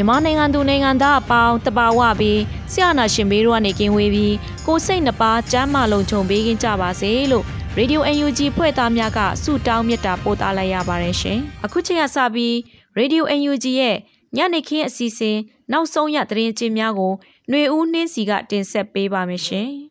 [0.00, 2.40] မြန်မာနိုင်ငံသူနိုင်ငံသားအပေါင်းတပါဝပြီး
[2.72, 4.34] ဆရာနာရှင်ဘေးတို့ကနေကင်းဝေးပြီး
[4.66, 7.44] ကိုယ်စိတ်နှပါကျမ်းမာလုံးခြုံပေးခြင်းကြပါစေလို့
[7.78, 12.54] Radio UNG ဖွဲ့သားများကဆုတောင်းမြတ်တာပို့သလိုက်ရပါတယ်ရှင်။အခုချိန်ကစပြီး
[12.98, 13.96] Radio UNG ရဲ့
[14.36, 15.38] ညနေခင်းအစီအစဉ်
[15.72, 17.12] နောက်ဆုံးရသတင်းချင်းများကို
[17.48, 19.70] ຫນွေဦးနှင်းစီကတင်ဆက်ပေးပါမယ်ရှင်။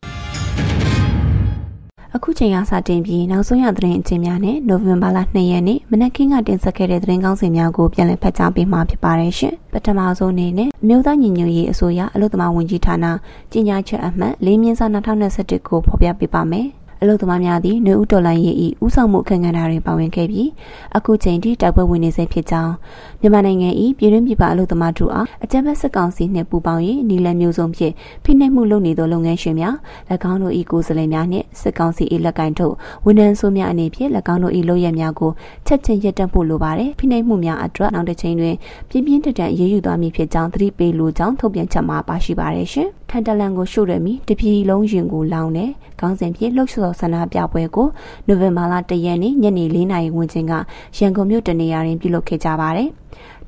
[2.16, 13.06] အခုချိန်ကစတင်ပြီးနောက်ဆုံးရသတင်းအကျဉ်းများနဲ့နိုဝင်ဘာလ2ရက်နေ့မနက်ခင်းကတင်ဆက်ခဲ့တဲ့သတင်းကောင်းစင်များကိုပြန်လည်ဖတ်ကြားပေးမှာဖြစ်ပါတယ်ရှင်။ပထမဆုံးအနေနဲ့အမျိုးသားညီညွတ်ရေးအစိုးရအလို့သမာဝန်ကြီးဌာန
[13.52, 16.68] ကြီးညာချက်အမှတ်၄မြင်းစာ2021ကိုဖော်ပြပေးပါမယ်။
[17.02, 20.50] အလို့သမားများသည်နှွေဦးတော်လိုင်းရေး၏ဥဆောင်မှုအခမ်းအနားတွင်ပါဝင်ခဲ့ပြီး
[20.98, 22.74] အခုချိန်ထိတိုက်ပွဲဝင်နေဆဲဖြစ်ကြောင်း
[23.22, 29.76] မြန်မာနိုင်ငံ၏ပြည်တွင်းပြည်ပအလို့သမားတို့အားအကြမ်းဖက်စစ်ကောင်စီနှင့်ပူးပေါင်း၍နီလန်မျိုးစုံဖြင့်ဖိနှိပ်မှုလုပ်နေသောလုပ်ငန်းရှင်များ၎
[30.32, 32.74] င်းတို့၏ကိုယ်စားလှယ်များနှင့်စစ်ကောင်စီ၏လက်ကင်ထုတ်
[33.06, 35.32] ဝန်ထမ်းဆိုးများအနေဖြင့်၎င်းတို့၏လုပ်ရများကို
[35.68, 38.56] ချက်ချင်းရပ်တန့်ဖို့လိုပါတယ်ဖိနှိပ်မှုများအတွက်နောက်တစ်ချိန်တွင်
[38.90, 47.88] ပြင်းပြင်းထန်ထန်ရေးယူသွားမည်ဖြစ်ကြောင်းသတိပေးလိုကြောင်းထုတ်ပြန်ချက်မှာပါရှိပါတယ်ရှင်ထန်တလန်ကိုရှို့ရမီတပြည်လုံးရင်ကိုလောင်းတယ် ခေါင်းစဉ်ဖြင့်လှုပ်ဆော်ဆန္ဒပြပွဲကို
[48.28, 50.54] နိုဝင်ဘာလ၁ရက်နေ့ညနေ၄နာရီဝန်းကျင်က
[50.98, 52.90] ရန်ကုန်မြို့တနေရာတွင်ပြုလုပ်ခဲ့ကြပါတယ်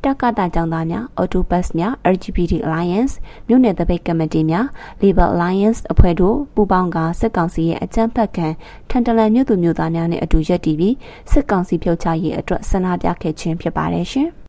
[0.03, 3.13] တက္ကသကျောင်းသားများ Autobus များ LGBT Alliance
[3.47, 4.66] မြို့နယ်တပိတ်ကမတီများ
[5.01, 8.47] Labor Alliance အဖွဲ့တို့ပူးပေါင်းကစစ်ကောင်စီရဲ့အကြမ်းဖက်ခံ
[8.90, 10.95] ထန်တလန်မြို့သူမြို့သားများနဲ့အတူရပ်တည်ပြီး
[11.31, 14.29] စစ်ကောင်စီဖြုတ်ချရေးအတွက်ဆန္ဒပြခဲ့ခြင်းဖြစ်ပါတယ်ရှင်။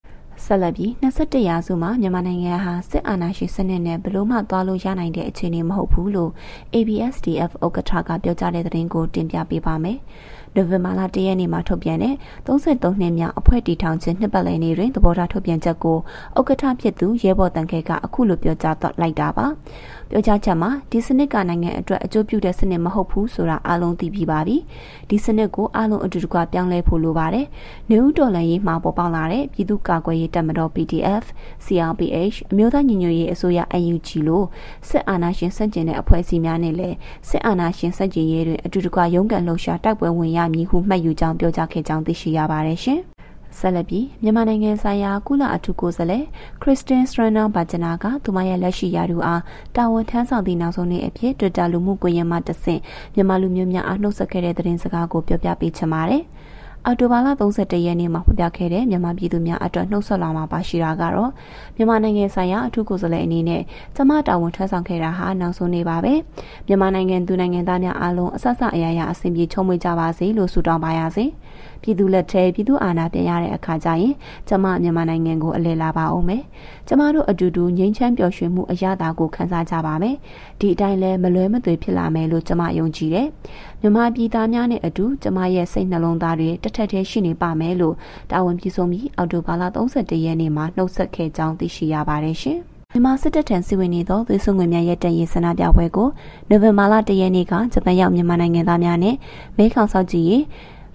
[0.45, 6.31] ဆက်လက်ပြီး21ရာစုမှာမြန်မာနိုင်ငံဟာစစ်အာဏာရှင်စနစ်နဲ့ဘလို့မှသွားလို့ရနိုင်တဲ့အခြေအနေမဟုတ်ဘူးလို့
[6.75, 9.99] ABSDF ဥက္ကဋ္ဌကပြောကြားတဲ့သတင်းကိုတင်ပြပေးပါမယ်။
[10.57, 12.15] နိုဝင်ဘာလ၁ရက်နေ့မှာထုတ်ပြန်တဲ့
[12.47, 15.99] 33နှစ်မြောက်အဖွဲ့တီထောင်ခြင်းနှစ်ပတ်လည်နေ့တွင်သဘောထားထုတ်ပြန်ချက်ကို
[16.39, 19.47] ဥက္ကဋ္ဌဖြစ်သူရဲဘော်တန်ခဲကအခုလိုပြောကြားတော့လိုက်တာပါ။
[20.11, 24.57] ပြောကြားချက်မှာဒီစနစ်ကနိုင်ငံအတွက်အကျိုးပြုတဲ့စနစ်မဟုတ်ဘူးဆိုတာအားလုံးသိပြီးပါပြီ။
[25.11, 27.47] ဒီစနစ်ကိုအားလုံးအတူတကွပြောင်းလဲဖို့လိုပါတယ်။
[27.91, 31.25] နေဦးတော်လှန်ရေးမှာပေါ်ပေါက်လာတဲ့ပြည်သူ့ကာကွယ်ရေးတပ်မတော် PDF,
[31.65, 34.47] CRPH အမျိုးသားညီညွတ်ရေးအစိုးရ UNG လို့
[34.89, 36.97] စစ်အာဏာရှင်စန့်ကျင်တဲ့အဖွဲ့အစည်းများနဲ့လည်း
[37.29, 43.01] စစ်အာဏာရှင်စန့်ကျင်ရေးတွင်အတူတကွရုန်းကန်လှုပ်ရှားတိုက်ပွဲဝင်ရမည်ဟုမှတ်ယူကြောင်းပြောကြားခဲ့ကြောင်းသိရှိရပါတယ်ရှင်။
[43.59, 46.25] ဆက်လက်ပြီးမြန်မာနိုင်ငံဆိုင်ရာကုလအထူးကိုယ်စားလှယ်
[46.63, 49.43] ခရစ်စတင်စရနာဘာဂျနာကသူမရဲ့လက်ရှိရာထူးအား
[49.77, 52.81] တာဝန်ထမ်းဆောင်သည့်နောက်ဆုံးနေ့အဖြစ် Twitter လူမှုကွန်ရက်မှာတဆင့်
[53.15, 56.23] မြန်မာလူမျိုးများအားနှုတ်ဆက်ခဲ့တဲ့သတင်းစကားကိုပြောပြပေးချင်ပါတယ်။
[56.87, 61.31] အော်တိုဘာလ31ရက်နေ့မှာဖော်ပြခဲ့တဲ့မြန်မာပြည်သူများအတွက်နှုတ်ဆက်လာမှာပါရှိတာကတော့
[61.76, 63.62] မြန်မာနိုင်ငံဆိုင်ရာအထူးကိုယ်စားလှယ်အနေနဲ့
[63.97, 66.15] ကျမတာဝန်ထမ်းဆောင်ခဲ့တာဟာနောက်ဆုံးနေပါပဲ
[66.66, 71.25] မြန်မာနိုင်ငံသူနိုင်ငံသားများအားလုံးအဆက်ဆက်အရာရာအဆင်ပြေချုံမွေကြပါစေလို့ဆုတောင်းပါရစေ
[71.82, 74.14] ပြည်သူလက်ထဲပြည်သူအာဏာပြန်ရတဲ့အခါကျရင်
[74.49, 76.43] ကျမမြန်မာနိုင်ငံကိုအလဲလာပါအောင်မယ်
[76.88, 80.16] ကျမတို့အတူတူငြိမ်းချမ်းပျော်ရွှင်မှုအရသာကိုခံစားကြပါမယ်
[80.60, 83.28] ဒီအတိုင်းလဲမလွဲမသွေဖြစ်လာမယ်လို့ကျမယုံကြည်တယ်
[83.84, 87.94] မြန်မာပြည်သားများနဲ့အတူကျမရဲ့စိတ်နှလုံးသားတွေတထက်ထဲရှိနေပါမယ်လို့
[88.31, 92.59] တာဝန်ပြည်ဆုံးပြီးအော်တိုဘာလ31ရက်နေ့မှာနှုတ်ဆက်ခဲ့ကြောင်းသိရှိရပါတယ်ရှင်
[92.93, 96.09] မြန်မာစစ်တပ်ထံစီဝင်နေသောသွေးစွန်ငွေများရဲ့တည်ရေးဆန္ဒပြပွဲကို
[96.48, 99.15] နိုဝင်ဘာလ၁ရက်နေ့ကဂျပန်ရောက်မြန်မာနိုင်ငံသားများနဲ့
[99.56, 100.43] မဲခေါင်ဆောက်ကြည့်ရေး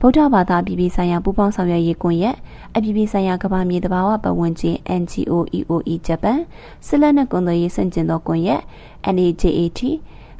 [0.02, 2.36] ဗုဒ္ဓဘာသာပြည်ပြည်ဆိုင်ရာပူးပေါင်းဆောင်ရွက်ရေးကွန်ရက်
[2.76, 6.40] အပြည်ပြည်ဆိုင်ရာကမ္ဘာမြေတဘာဝပတ်ဝန်းကျင် NGO EOE ဂျပန်
[6.88, 8.62] စစ်လက်နက်ကွန်သွယ်ရေးစင်ကျင်သောကွန်ရက်
[9.16, 9.80] NAJAT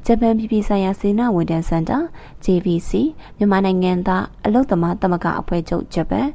[0.06, 1.98] ဂျပန်ပြည်ပြည်ဆိုင်ရာစေနာဝန်ထမ်းစင်တာ
[2.46, 2.92] JVC
[3.38, 6.28] မြန်မာနိုင်ငံသားအလုသမားသမဂ္ဂအဖွဲ့ချုပ်ဂျပန်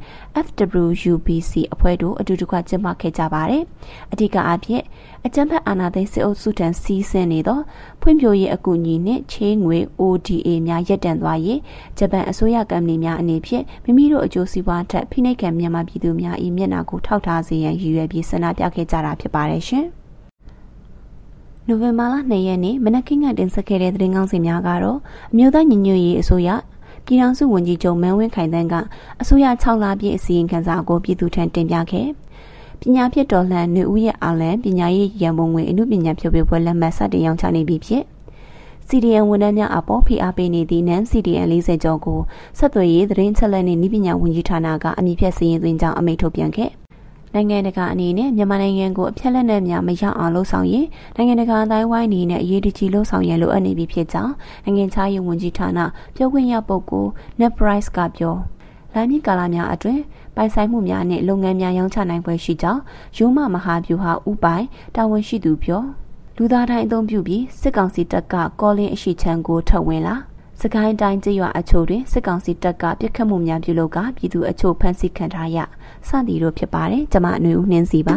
[0.45, 3.63] FWUBC အဖွဲ့တို့အတူတကွကျင်းပခဲ့ကြပါတယ်။
[4.13, 4.83] အဓိကအဖြစ်
[5.27, 7.61] အကြံဖက်အာဏာသိမ်းစစ်အုပ်စုထံစီးဆင်းနေသော
[8.01, 11.61] ဖွံ့ဖြိုးရေးအကူအညီနှင့်ချေးငွေ ODA များရပ်တန့်သွားရေး
[11.99, 19.89] ဂျပန်အစိုးရကမ္ပဏီများအနေဖြင့်မိမိတို့အကျိုးစီးပွားထက်ဖိနှိပ်ခံမြန်မာပြည်သူများ၏မျက်နှာကိုထောက်ထားစေရန်ရည်ရွယ်ပြီးဆန္ဒပြခဲ့ကြတာဖြစ်ပါတယ်ရှင်။
[21.69, 24.99] နိုဝင်ဘာလ2ရက်နေ့မနက်ခင်းကတင်ဆက်ခဲ့တဲ့သတင်းကောင်းစီများကတော့
[25.33, 26.49] အမျိုးသားညီညွတ်ရေးအစိုးရ
[27.05, 28.75] ပြည်ထောင်စုဝန်ကြီးချုပ်မန်းဝင်းခိုင်တန်းက
[29.21, 32.09] အစိုးရ6လပြည့်အစီရင်ခံစာကိုပြည်သူထံတင်ပြခဲ့
[32.81, 38.03] ပညာဖြစ်တော်လှန်နေဦးရဲ့အာလန်ပညာရေးရန်ပုံငွေအမှုပညာဖြိုးပြပွဲလက်မှတ်စတင်ရောင်းချနေပြီဖြစ်
[38.89, 42.21] CDN ဝန်ထမ်းများအပေါ်ဖိအားပေးနေသည့်နမ် CDN 40ကျော်ကို
[42.59, 46.82] ဆက်သွယ်ရေးသတင်းချက်လက်နှင့်ဤပညာဝန်ကြီးဌာနကအမိဖြတ်စည်ရင်သွင်းကြောင်းအမိန့်ထုတ်ပြန်ခဲ့
[47.35, 50.87] နိုင်ငံတကာအနေနဲ့မြန်မာနိုင်ငံကိုအပြက်လက်နက်များမရောက်အောင်လှုံ့ဆော်ရင်
[51.17, 54.33] နိုင်ငံတကာအတိုင်းဝိုင်းအနေနဲ့အရေးတကြီးလှုံ့ဆော်ရန်လိုအပ်နေပြီဖြစ်ကြောင်း
[54.65, 55.81] နိုင်ငံခြားရေးဝန်ကြီးဌာန
[56.17, 58.37] ပြောခွင့်ရပုဂ္ဂိုလ် Net Price ကပြော
[58.95, 59.99] လိုင်းမီကာလာများအတွင်
[60.37, 62.81] ပိုင်ဆိုင်မှုများနှင့်လုပ်ငန်းများရောင်းချနိုင်ပွဲရှိကြောင်း
[63.17, 64.65] ရိုးမမဟာဗျူဟာဥပိုင်
[64.97, 65.83] တာဝန်ရှိသူပြော
[66.37, 70.15] လူသားတိုင်းအသုံးပြုပြီးစစ်ကောင်စီတပ်ကကောလင်းအရှိချမ်းကိုထုတ်ဝင်လာ
[70.65, 75.59] စကိုင်းတိုင်းကျေးရွာအချို့တွင်စစ်ကောင်စီတပ်ကပြစ်ခတ်မှုများပြုလုပ်ကပြည်သူအချို့ဖမ်းဆီးခံထားရ
[76.09, 78.17] စသည်တို့ဖြစ်ပါတယ်ကျွန်မအနွေဦးနှင်းစီပါ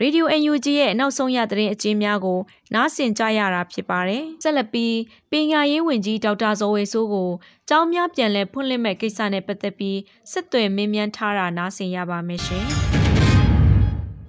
[0.00, 2.38] ရေဒီယို UNG ရဲ့နောက်ဆုံးရသတင်းအကျဉ်းများကို
[2.74, 4.96] နားဆင်ကြရတာဖြစ်ပါတယ်။ဆက်လက်ပြီး
[5.30, 7.30] ပညာရေးဝန်ကြီးဒေါက်တာဇော်ဝေဆိုးကို
[7.68, 9.98] ကျောင်းများပြန်လည်ဖွင့်လှစ်မဲ့ကိစ္စနဲ့ပတ်သက်ပြီး
[10.32, 12.66] စစ်သွေမင်းမြန်းထားတာနားဆင်ရပါမယ်ရှင်။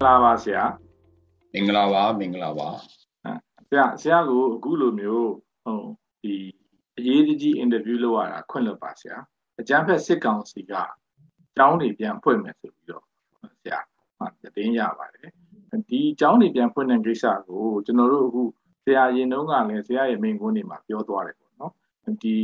[0.00, 0.62] ဂလာပါဆရာ။
[1.52, 2.68] မင်္ဂလာပါမင်္ဂလာပါ။
[3.01, 3.01] ဆ
[3.78, 5.32] ရာဆရာကိုအခုလိုမျိုး
[5.64, 5.80] ဟို
[6.22, 6.34] ဒီ
[6.98, 9.16] အရေးကြီးအင်တာဗျူးလုပ်ရတာခွင့်လွှတ်ပါဆရာ။
[9.60, 10.72] အကြမ်းဖက်စစ်ကောင်စီက
[11.56, 13.04] ကျောင်းတွေပြန်ဖွင့်မယ်ဆိုပြီးတော့
[13.62, 13.78] ဆရာ
[14.42, 15.30] သတင်းရပါတယ်
[15.88, 18.42] ဒီအကြောင်းတွေပြန်ဖွင့်တဲ့ကိစ္စကိုကျွန်တော်တို့အခု
[18.84, 21.72] ဆရာရင်တုန်းကလည်းဆရာရဲ့မိန့်ခွန်းတွေမှာပြောသွားတယ်ပေါ့နော်
[22.22, 22.34] ဒီ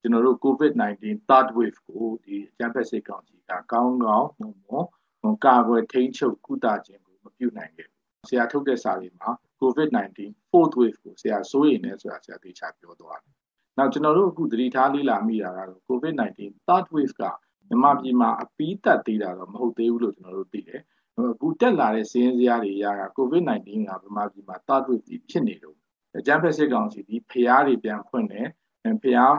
[0.00, 9.30] ကျွန်တော်တို့ COVID-19 third wave ကိုဒီအကြမ်းဖက်စစ်ကောင်စီကကောင်းကောင်းဟိုကာကွယ်ထိန်းချုပ်ကုသခြင်းကိုမပြုနိုင်ခဲ့ဘူး ဆရာထုတ်တဲ့စာတွေမှာ
[9.60, 10.18] COVID-19
[10.50, 13.34] fourth wave ကိုဆရာစိုးရိမ်နေဆိုတာဆရာသိချပြောသွားတယ်
[13.78, 17.22] နောက်ကျွန်တော်တို့အခုသတိထားလေ့လာမိတာကတော့ COVID-19 third wave က
[17.68, 20.80] မြန်မာပြည်မှာအပီးတက်သေးတာတော့မဟုတ်သေးဘူးလို့ကျွန်တော်တို့သိတယ်
[21.16, 25.76] အခုတက်လာတဲ့စင်းစရာတွေရတာ COVID-19 ကဗမာပြည်မှာတသွေးဖြစ်နေလို့
[26.18, 28.48] အကြမ်းဖက်စစ်ကောင်စီဒီဖျားတွေပြန်ဖွင့်တယ်
[29.02, 29.36] ဖျား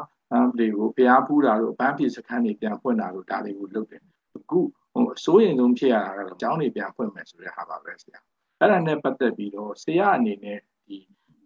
[0.58, 4.02] တွေကိုဖျားပူးတာတို့အပန်းဖြေစခန်းတွေပြန်ဖွင့်တာတို့ဒါတွေကိုလုပ်တယ်
[4.38, 4.60] အခု
[4.94, 8.20] ဟိုအစိုးရင်ဆုံးဖြစ်ရတာကတော့ကျောင်းတွေပြန်ဖွင့်မယ်ဆိုတဲ့ဟာပါပဲဆရာ
[8.64, 10.98] အဲ့ဒါနဲ့ပတ်သက်ပြီးတော့ဆရာအနေနဲ့ဒီ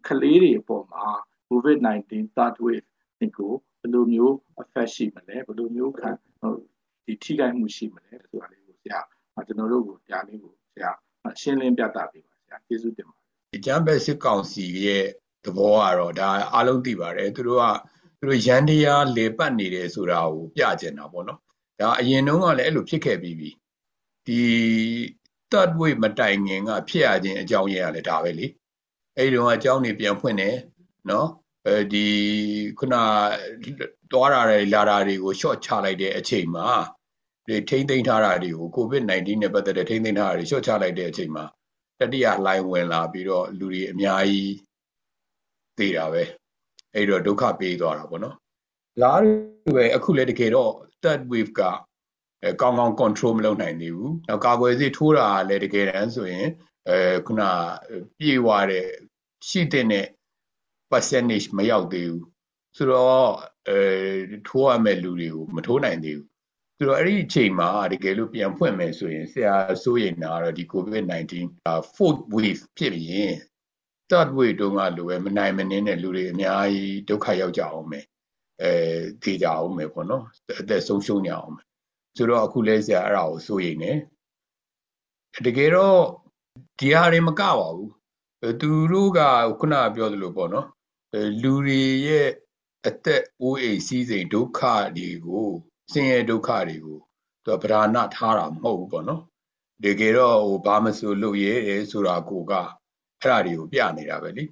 [0.07, 1.05] ကလေးတွေအပေါ်မှာ
[1.49, 2.87] COVID-19 third wave
[3.37, 6.09] ကိုဘယ်လိုမျိုး effect ရှိမလဲဘယ်လိုမျိုးခံ
[7.05, 8.99] ဒီထိခိုက်မှုရှိမလဲဆိုတာလေးကိုဆရာ
[9.47, 10.91] ကျွန်တော်တို့ကိုဒါလေးကိုဆရာ
[11.41, 13.25] ရှင်းလင်းပြသပေးပါဆရာကျေးဇူးတင်ပါတယ်
[13.55, 15.05] အကြမ်းဖက်စစ်ကောင်စီရဲ့
[15.45, 17.65] သဘောကတော့ဒါအားလုံးသိပါတယ်သူတို့က
[18.19, 21.39] သူတို့ရန်တရားလေပတ်နေတယ်ဆိုတာကိုပြကျင်တာပေါ့နော်
[21.79, 23.49] ဒါအရင်တုန်းကလည်းအဲ့လိုဖြစ်ခဲ့ပြီးပြီ
[24.27, 24.41] ဒီ
[25.51, 28.47] third wave မတိုင်ခင်ကဖြစ်ရခြင်းအကြောင်းရင်းကလည်းဒါပဲလေ
[29.17, 30.55] အဲ့ဒီတော့အကြောင်းတွေပြန်ဖွင့်တယ်
[31.09, 31.27] နော်
[31.65, 32.07] အဲဒီ
[32.79, 32.95] ခုန
[34.11, 36.67] တွားရတဲ့လာတာတွေကို short ချလိုက်တဲ့အချိန်မှာ
[37.47, 41.45] တွေထိမ့်သိမ်းထားတာတွေကို COVID-19 နဲ့ပတ်သက်တဲ့ထိမ့်သိမ်းထားတာတွေလျှော့ချလိုက်တဲ့အချိန်မှာ
[41.99, 44.55] တတိယလှိုင်းဝင်လာပြီးတော့လူတွေအများကြီး
[45.77, 46.23] သေးတာပဲ
[46.93, 48.35] အဲ့တော့ဒုက္ခပေးသွားတာပေါ့နော်
[49.01, 49.21] လား
[49.75, 50.71] ပဲအခုလည်းတကယ်တော့
[51.03, 51.71] third wave ကအဲ
[52.61, 56.47] ကောင်းကောင်း control မလုပ်နိုင်သေးဘူး။နောက်ကာကွယ်ဆေးထိုးတာလည်းတကယ်တမ်းဆိုရင်
[56.89, 57.41] အဲခုန
[58.19, 58.87] ပြေဝတဲ့
[59.47, 60.07] ရှိတဲ့
[60.91, 62.25] percentage မရောက်သေးဘူး။
[62.77, 63.27] ဆိုတော့
[63.69, 63.79] အဲ
[64.47, 66.27] ထိုးရမယ့်လူတွေကိုမထိုးနိုင်သေးဘူး
[66.77, 71.33] ဆိုတော့အဲ့ဒီအချိန်မှာတကယ်လို့ပြန်ဖွင့်မယ်ဆိုရင်ဆရာစိုးရိမ်တာကတော့ဒီ COVID-19
[71.95, 73.33] fourth wave ဖြစ်ရင်
[74.09, 78.05] third wave တုန်းကလိုပဲမနိုင်မနှင်းတဲ့လူတွေအများကြီးဒုက္ခရောက်ကြအောင်မယ်
[78.61, 78.71] အဲ
[79.23, 80.23] ထေကြအောင်မယ်ပေါ့နော်
[80.59, 81.66] အသက်ဆုံးရှုံးကြအောင်မယ်
[82.17, 83.91] ဆိုတော့အခုလဲဆရာအဲ့ဒါကိုစိုးရိမ်နေ
[85.45, 86.01] တကယ်တော့
[86.79, 87.91] ဒီဟာတွေမကပါဘူး
[88.61, 89.19] သူတို့က
[89.59, 90.67] ခုနပြောသလိုပေါ့နော်
[91.41, 92.29] လူတွေရဲ့
[92.87, 94.59] အသက်အိုးအိမ်စီးစိမ်ဒုက္ခ
[94.97, 95.47] တွေကို
[95.91, 96.99] ဆင်းရဲဒုက္ခတွေကို
[97.45, 99.21] သူကဗราဏထားတာမဟုတ်ဘူးပေါ့နော်
[99.83, 104.43] တကယ်တော့ဟိုဘာမဆိုလုပ်ရဲတယ်ဆိုတာကိုကအဲ့ဒါတွေကိုပြနေတာပဲလေ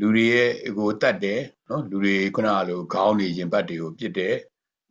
[0.00, 4.36] လူတွေရဲ့ကိုတတ်တယ်နော်လူတွေခုနကလိုခေါင်းတွေရင်ပတ်တွေကိုပြစ်တယ်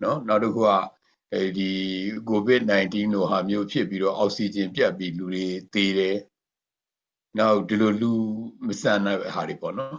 [0.04, 0.70] နော်နောက်တစ်ခုက
[1.34, 1.72] အဲဒီ
[2.30, 6.18] COVID-19 လိုဟာမျိုးဖြစ်ပြီးတော့အောက်ဆီဂျင်ပြတ်ပြီးလူတွေသေတယ်
[7.38, 8.12] နောက်ဒီလိုလူ
[8.68, 9.98] မဆန်တဲ့ဟာတွေပေါ့နော်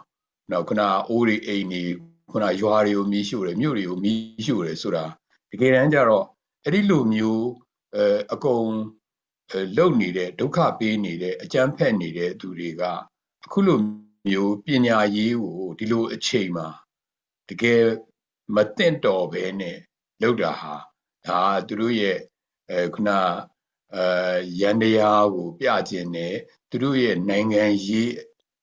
[0.51, 1.83] နောက်ခုနအိုးတွေအိမ်တွေ
[2.31, 5.05] ခုနရွာတွေကိုမီးရှို့တယ်မြို့တွေကိုမီးရှို့တယ်ဆိုတာ
[5.51, 6.25] တကယ်တမ်းကျတော့
[6.65, 7.47] အဲ့ဒီလိုမျိုး
[7.97, 8.69] အဲအကုန်
[9.77, 12.83] လုံနေတဲ့ဒုက္ခပေးနေတဲ့အကြမ်းဖက်နေတဲ့သူတွေက
[13.45, 13.79] အခုလို
[14.29, 16.69] မျိုးပညာရေးကိုဒီလိုအချိန်မှာ
[17.49, 17.83] တကယ်
[18.55, 19.79] မသင့်တော်ဘဲနဲ့
[20.23, 20.75] လောက်တာဟာ
[21.27, 22.19] ဒါသူတို့ရဲ့
[22.71, 23.11] အဲခုန
[23.95, 24.05] အဲ
[24.61, 26.35] ရန်တရားကိုပြခြင်းနဲ့
[26.71, 28.13] သူတို့ရဲ့နိုင်ငံရေး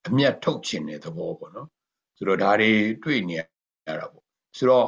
[0.08, 1.68] အမျက်ထုတ်ခြင်းတဲ့သဘောပေါ့နော်
[2.16, 2.70] ဆိုတော့ဒါတွေ
[3.02, 3.42] တွေ့နေရ
[3.98, 4.24] တာပေါ့
[4.58, 4.86] ဆိုတော့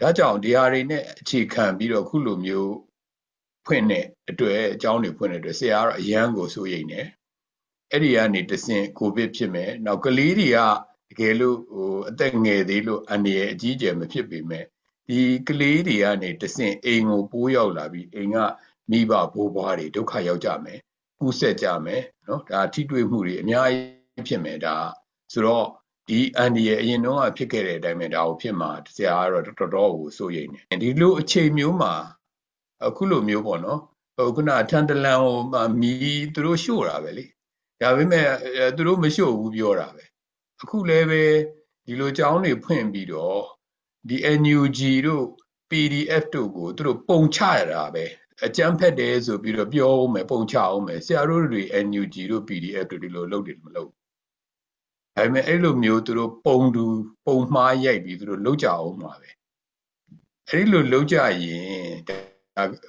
[0.00, 2.74] ဒါကြောင့်ဒီဟာတွေနဲ့အခြေခံပြီးတော့ခုလိုမျိုး
[3.66, 7.00] ဖွင့်တဲ့အတွက်အကြောင်းတွေဖွင့်တဲ့အတွက်ဆရာကတော့အရန်ကိုစိုးရိမ်နေ
[7.90, 10.58] အဲ့ဒီကနေတဆင့်ကိုဗစ်ဖြစ်မယ်နောက်ကလေးတွေက
[11.10, 14.64] တကယ်လို့ဟိုအသက်ငယ်သေးလို့အန္တရာယ်အကြီးအကျယ်မဖြစ်ပေမဲ့
[15.08, 18.36] ဒီကလေးတွေကနေတဆင့်အိမ်ကိုပိုးရောက်လာပြီးအိမ်က
[18.90, 20.78] မိဘဘိုးဘွားတွေဒုက္ခရောက်ကြမယ်
[21.18, 24.76] ကူးဆက်ကြမယ်နော်ဒါထိတွေ့မှုတွေအများကြီးဖြစ်မယ်ဒါ
[25.32, 25.66] ဆိုတော့
[26.08, 31.94] ဒီအန်ဒီရဲ့အရင်တော့ဖြစ်ခဲ့တဲ့အတိုင်းပဲဒါကိုဖြစ်မှာဆရာကတော့တော်တော်ကိုစိုးရိမ်နေဒီလိုအချိန်မျိုးမှာ
[32.86, 33.80] အခုလိုမျိုးပေါ့နော်
[34.16, 37.24] ဟိုခုနထန်တလန်ဟိုမီးသူတို့ရှို့တာပဲလေ
[37.80, 38.26] ဒါပေမဲ့
[38.76, 40.04] သူတို့မရှို့ဘူးပြောတာပဲ
[40.62, 41.22] အခုလည်းပဲ
[41.86, 43.42] ဒီလိုကြောင်းတွေဖွင့်ပြီးတော့
[44.08, 45.24] ဒီ NUG တို့
[45.70, 48.04] PDF တို့ကိုသူတို့ပုံချရတာပဲ
[48.46, 53.90] အကြမ်းဖက်တယ်ဆိုပြီးတော့ပြောအောင်မယ်ပုံချအောင်မယ်ဆရာတို့တွေ NUG တို့ PDF တို့ဒီလိုလုပ်တယ်မလုပ်
[55.16, 56.84] ဒါပေမဲ့အဲ့လိုမျိုးသူတို့ပုံတူ
[57.26, 59.30] ပုံမှားရိုက်ပြီးသူတို့လုပ်ကြအောင်မှာပဲ
[60.48, 61.90] အဲ့ဒီလိုလုပ်ကြရင်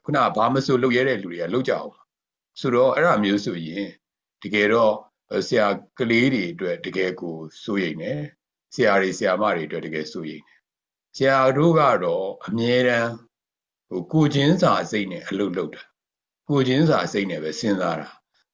[0.05, 1.91] ခုနကဘာမဆိုလုပ်ရတဲ့လူတွေကလုပ်ကြအောင်
[2.59, 3.87] ဆိုတော့အဲ့ဒါမျိုးဆိုရင်
[4.43, 4.93] တကယ်တော့
[5.47, 5.65] ဆရာ
[5.99, 8.19] ကလေးတွေအတွက်တကယ်ကိုစိုးရိမ်တယ်
[8.75, 10.58] ဆရာတွေဆရာမတွေအတွက်တကယ်စိုးရိမ်တယ်
[11.21, 13.11] ဆရာတို့ကတော့အမြဲတမ်း
[13.89, 15.83] ဟိုကိုချင်းစာစိတ်နဲ့အလုပ်လုပ်တာ
[16.49, 18.09] ကိုချင်းစာစိတ်နဲ့ပဲစဉ်းစားတာ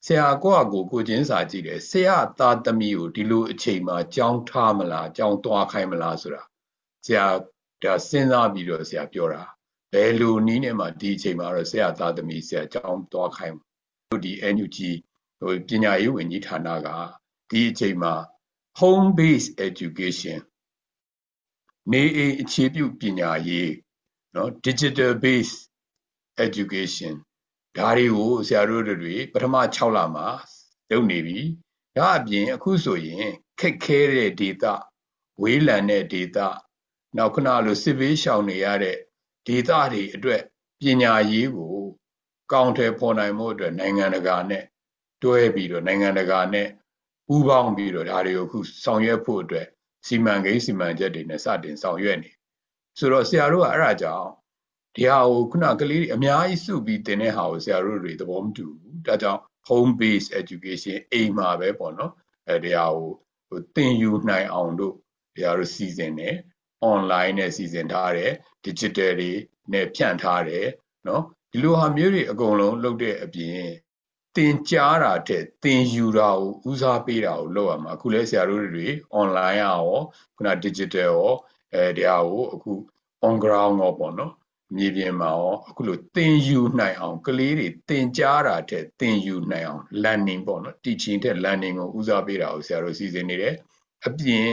[0.06, 6.42] ဆရာကိုကကိုကိုချင်းစာကြည့်တယ်ဆရာသားသမီးကိုဒီလိုအချိန်မှာကြောင်းထားမလားကြောင်းသွားခိုင်းမလားဆိုတာ
[7.06, 7.26] ဆရာ
[7.84, 9.44] ဒါစဉ်းစားပြီးတော့ဆရာပြောတာ
[9.94, 13.56] ဘယ်လိုနည်းနဲ့မှဒီအချိန်မှာတော့ဆရာသားသမီးဆရာကြောင်းသွားခိုင်း
[14.10, 14.78] တို့ဒီ NUG
[15.40, 16.88] ဟိုပညာရေးဝန်ကြီးဌာနက
[17.50, 18.14] ဒီအချိန်မှာ
[18.80, 20.40] home based education
[21.93, 23.73] နေအိမ်အခြေပြုပညာရေး
[24.33, 25.59] เนาะ digital based
[26.47, 27.15] education
[27.77, 30.29] ဒါတွေကိုဆရာတို့တွေပထမ6လမှာ
[30.91, 31.41] လုပ်နေပြီ
[31.97, 33.27] ဒါအပြင်အခုဆိုရင်
[33.61, 34.75] ခက်ခဲတဲ့ data
[35.43, 36.49] ဝေးလံတဲ့ data
[37.17, 38.97] နောက်ခုနလိုစစ်ဘေးရှောင်နေရတဲ့
[39.49, 40.43] data တွေအတွက်
[40.81, 41.77] ပညာရေးကို
[42.53, 44.65] ကောင်းတယ်ပေါ်နိုင်မှုအတွက်နိုင်ငံတကာနဲ့
[45.23, 46.69] တွဲပြီးတော့နိုင်ငံတကာနဲ့
[47.27, 49.67] ပူးပေါင်းပြီးတော့ဒါတွေကိုအခုဆောင်ရွက်ဖို့အတွက်
[50.08, 52.32] စီမံကိန်းစီမံချက်တွေနဲ့စတင်ဆောင်ရွက်နေ
[53.00, 54.30] ဆိုတော့ဆရာတို့ကအဲ့ဒါကြောင့်
[54.96, 62.14] ဒီဟာကိုခုနကလေးတွေအများကြီးစုပြီးတင်တဲ့ဟာကိုဆရာတို့တွေသဘောမတူဘူးဒါကြောင့် home based education အိမ်မှာပဲပေါ့နော်
[62.50, 63.10] အဲဒီဟာကို
[63.50, 64.94] ဟိုသင်ယူနိုင်အောင်တို့
[65.36, 66.36] ဒီဟာတို့စီစဉ်တယ်
[66.92, 68.32] online နဲ့စီစဉ်ထားတယ်
[68.66, 69.32] digital တွေ
[69.74, 70.68] နဲ့ဖြန့်ထားတယ်
[71.08, 73.60] နော်ဒီလိုဟာမျိုးတွေအကုန်လုံးလုပ်တဲ့အပြင်
[74.36, 78.88] တင်ကြားတာတဲ့တင်ယူတာကိုဦးစားပေးတာကိုလုပ်ရမှာအခုလဲဆရာတို့တွေ
[79.20, 79.80] online ရော
[80.36, 81.32] ခုန digital ရော
[81.74, 82.72] အဲဒီဟာကိုအခု
[83.28, 84.34] on ground ရောပေါ့နော်
[84.76, 93.56] မြေပြင်မှာရောအခုလိုသင်ယူနိုင်အောင်ကလေးတွေသင်ကြားတာတဲ့သင်ယူနိုင်အောင် learning ပေါ့နော် teaching တဲ့ learning ကိုဦးစားပေးတာကိုဆရာတို့စီစဉ်နေတယ်
[94.08, 94.52] အပြင်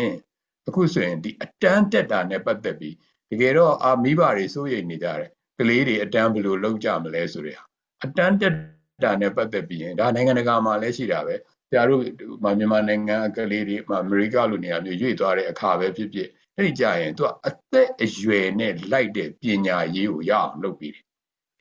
[0.69, 2.97] အခုဆိုရင်ဒီအတန်းတက်တာနဲ့ပတ်သက်ပြီး
[3.31, 7.59] တကယ်တော့အာမိဘတွေစိုးရိမ်နေကြတယ်ကလေးတွေအတန်းဘယ်လိုလုပ်ကြမလဲဆိုတဲ့
[8.05, 8.55] အတန်းတက်
[9.05, 11.35] တာနဲ့ပတ်သက်ပြီးရင်ဒါနိုင်ငံတကာမှာလည်းရှိတာပဲ
[11.69, 12.01] ဆရာတို့
[12.43, 21.05] မြန်မာနိုင်ငံကလေးတွေအမေရိကလိုနေရာမျိုးရွေ့သွားတဲ့အခါပဲဖြစ်ဖြစ်အဲ့ဒီကြရင်သူကအသက်အရွယ်နဲ့လိုက်တဲ့ပညာရေးကိုရအောင်လုပ်ပြီးတယ်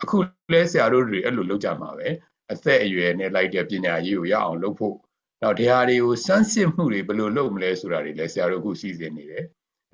[0.02, 0.18] အခု
[0.54, 2.08] လဲဆရာတို့တွေအဲ့လိုလုပ်ကြမှာပဲ
[2.52, 4.96] အသက်အရွယ်နဲ့လိုက်တဲ့ပညာရေးကိုရအောင်လုပ်ဖို့
[5.42, 9.46] နောက်တရားတွေကိုစမ်းစစ်မှုတွေဘယ်လိုလုပ်မလဲဆိုတာတွေလည်းဆရာတို့အခုစီစဉ်နေတယ်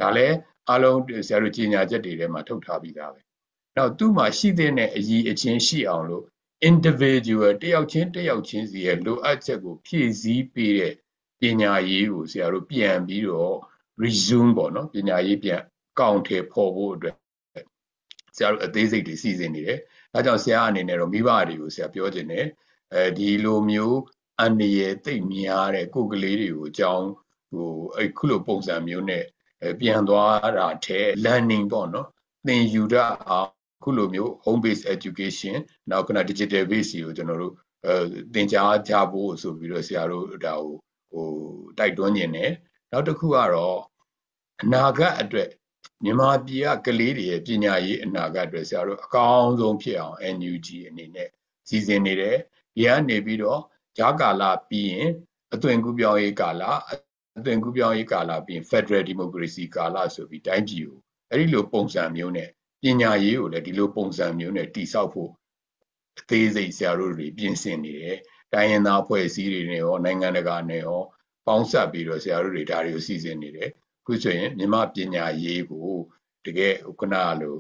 [0.02, 0.36] ဒါလည်း
[0.70, 3.22] အားလုံးဆရာတို့ကြီးညာချက်တွေထဲမှာထုတ်ထားပြီးသားပဲ
[3.78, 6.26] နောက်သူ့မှာရှိတဲ့အည်အချင်းရှိအောင်လို့
[6.70, 10.94] individual တယောက်ချင်းတယောက်ချင်းစီရဲ့လိုအပ်ချက်ကိုဖြည့်ဆည်းပေးတဲ့
[11.40, 13.58] ပညာရေးကိုဆရာတို့ပြန်ပြီးတော့
[14.04, 15.62] resume ပေါ့နော်ပညာရေးပြန်
[16.00, 17.16] ကောင်းထဲပေါ်ဖို့အတွက်
[18.36, 19.80] ဆရာတို့အသေးစိတ်တွေစီစဉ်နေတယ်။
[20.14, 22.46] ဒါကြောင့်ဆရာအနေနဲ့တော့မိဘတွေကိုဆရာပြောချင်တယ်။
[22.94, 24.00] အဲဒီလိုမျိုး
[24.40, 27.08] အန္တရာယ်သိပ်များတဲ့ကိုယ်ကလေးတွေကိုအကြောင်း
[27.52, 29.24] ဟိုအခုလိုပုံစံမျိုးနဲ့
[29.80, 32.08] ပြန်သွားတာထဲ learning ပေါ့နော်
[32.48, 35.58] သင်ယူတတ်အောင် ခုလိုမျိုး home based education
[35.90, 37.54] နောက်ကန digital base ကိုကျွန်တော်တို့
[37.86, 37.94] အဲ
[38.34, 40.76] သင်ကြားကြဖို့ဆိုပြီးတော့ဆရာတို့ဒါကို
[41.12, 41.28] ဟို
[41.78, 42.52] တိုက်တွန်းနေတယ်
[42.92, 43.80] နောက်တစ်ခုကတော့
[44.62, 45.50] အနာဂတ်အတွက်
[46.04, 51.30] မြန်မာပြည်ကကလေးတွေရဲ့ပညာရေးအနာဂတ်အတွက်ဆရာတို့အကောင်းဆုံးဖြစ်အောင် NUG အနေနဲ့
[51.68, 52.38] စီစဉ်နေတယ်
[52.76, 53.62] ဒီကနေပြီးတော့
[53.98, 55.10] ဂျာကာလာပြီးရင်
[55.54, 56.64] အသွင်ကူးပြောင်းရေးကာလ
[57.38, 60.98] အသွင်ကူးပြောင်းရေးကာလပြီးရင် Federal Democracy ကာလဆိုပြီးတိုင်းပြည်ကို
[61.30, 62.50] အဲ့ဒီလိုပုံစံမျိုးနဲ့
[62.82, 65.32] ပညာရေးကိုလည်းဒီလိုပုံစံမျိုးနဲ့တိဆောက်ဖို့
[66.20, 68.18] အသေးစိတ်ဆရာတို့တွေပြင်ဆင်နေတယ်
[68.54, 71.02] တိုင်းရင်းသားဖွဲ့စည်းတွေနဲ့ရောနိုင်ငံတကာနဲ့ရော
[71.48, 73.70] ပေါင်းစပ်ပြီးတော့ဆရာတို့တွေဒါတွေကိုစီစဉ်နေတယ်
[74.06, 75.90] ခုဆိုရင်မြန်မာပညာရေးကို
[76.46, 77.56] တကယ်ခုနလို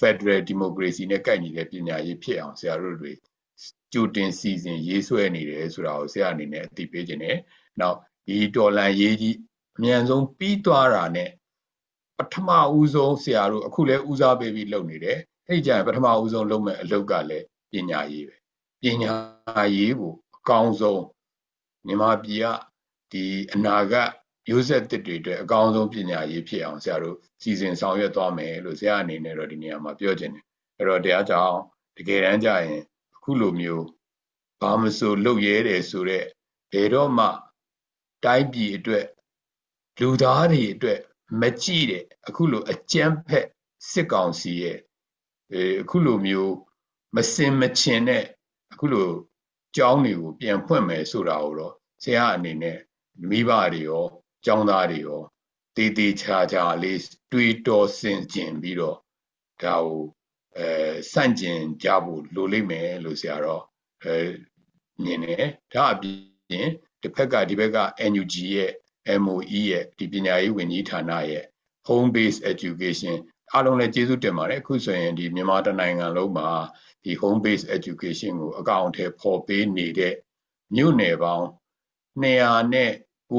[0.00, 3.12] Federal Democracy နဲ့ကိုက်ညီတဲ့ပညာရေးဖြစ်အောင်ဆရာတို့တွေ
[3.92, 7.38] ကြိုတင်စီစဉ်ရေးဆွဲနေတယ်ဆိုတာကိုဆရာအနေနဲ့အသိပေးခြင်းနဲ့
[7.80, 9.36] နောက်ဒီတော်လန်ရေးကြီး
[9.76, 11.30] အမြန်ဆုံးပြီးသွားတာနဲ့
[12.18, 15.18] ပထမဦးဆုံးဆရာတို့အခုလဲဦးစားပေးပြီးလုပ်နေတယ်
[15.48, 18.36] အဲ့ကြရင်ပထမဦးဆုံးလုပ်မဲ့အလုပ်ကလည်းပညာရေးပဲ
[18.82, 19.12] ပညာ
[19.76, 21.02] ရေးကိုအကောင်းဆုံး
[21.86, 22.46] မြန်မာပြည်က
[23.12, 24.10] ဒီအနာဂတ်
[24.46, 30.44] မျိုးဆက်တစ်တွေအတွက်အကောင်းဆုံးပညာရေးဖြစ်အောင်ဆရာတို့စီစဉ်ဆောင်ရွက်သွားမယ်လို့ဆရာအနေနဲ့တော့ဒီနေရာမှာပြောချင်တယ်
[30.78, 31.58] အဲ့တော့တရားကြောင့်
[31.96, 32.80] တကယ်တမ်းကျရင်
[33.16, 33.86] အခုလိုမျိုး
[34.60, 36.26] ဘာမဆိုလုပ်ရဲတယ်ဆိုတော့
[36.72, 37.26] ဘယ်တော့မှ
[38.24, 39.06] တိုင်းပြည်အတွက်
[40.00, 41.00] လူသားတွေအတွက်
[41.40, 43.46] မကြည့်တဲ့အခုလိုအကြမ်းဖက်
[43.90, 44.78] စစ်ကောင်စီရဲ့
[45.82, 46.54] အခုလိုမျိုး
[47.16, 48.24] မစင်မချင်တဲ့
[48.72, 49.08] အခုလို
[49.76, 52.78] ကျောင်းတွေကိုပြန်ဖွင့်မယ်ဆိုတာကိုတော့ဆရာအနေနဲ့
[53.28, 54.04] မိဘတွေရော
[54.44, 55.22] ကျောင်းသားတွေရော
[55.76, 57.00] တည်တည်ချာချာလေး
[57.32, 58.98] တွေးတော်ဆင်ကျင်ပြီးတော့
[59.62, 60.02] ဒါကို
[60.56, 60.68] အဲ
[61.12, 63.62] စန့်ကျင်ကြဖို့လိုလိမ့်မယ်လို့ဆရာတော့
[64.04, 64.16] အဲ
[65.02, 66.06] မြင်တယ်ဒါအပြ
[66.60, 66.68] င်
[67.02, 67.78] တစ်ဖက်ကဒီဘက်က
[68.12, 68.72] NUG ရဲ့
[69.22, 71.44] MOE ရဲ့ဒီပညာရေးဝန်ကြီးဌာနရဲ့
[71.88, 73.16] home based education
[73.52, 76.48] အားလုံးလည်းကျေးဇူးတင်ပါတယ်အခုဆိုရင်ဒီမြန်မာတနိုင်ငံလုံးမှာ
[77.04, 80.14] ဒီ home based education ကိုအကောင့်ထဲပေါ်ပေးနေတဲ့
[80.74, 81.46] မြို့နယ်ပေါင်း
[82.22, 83.30] 298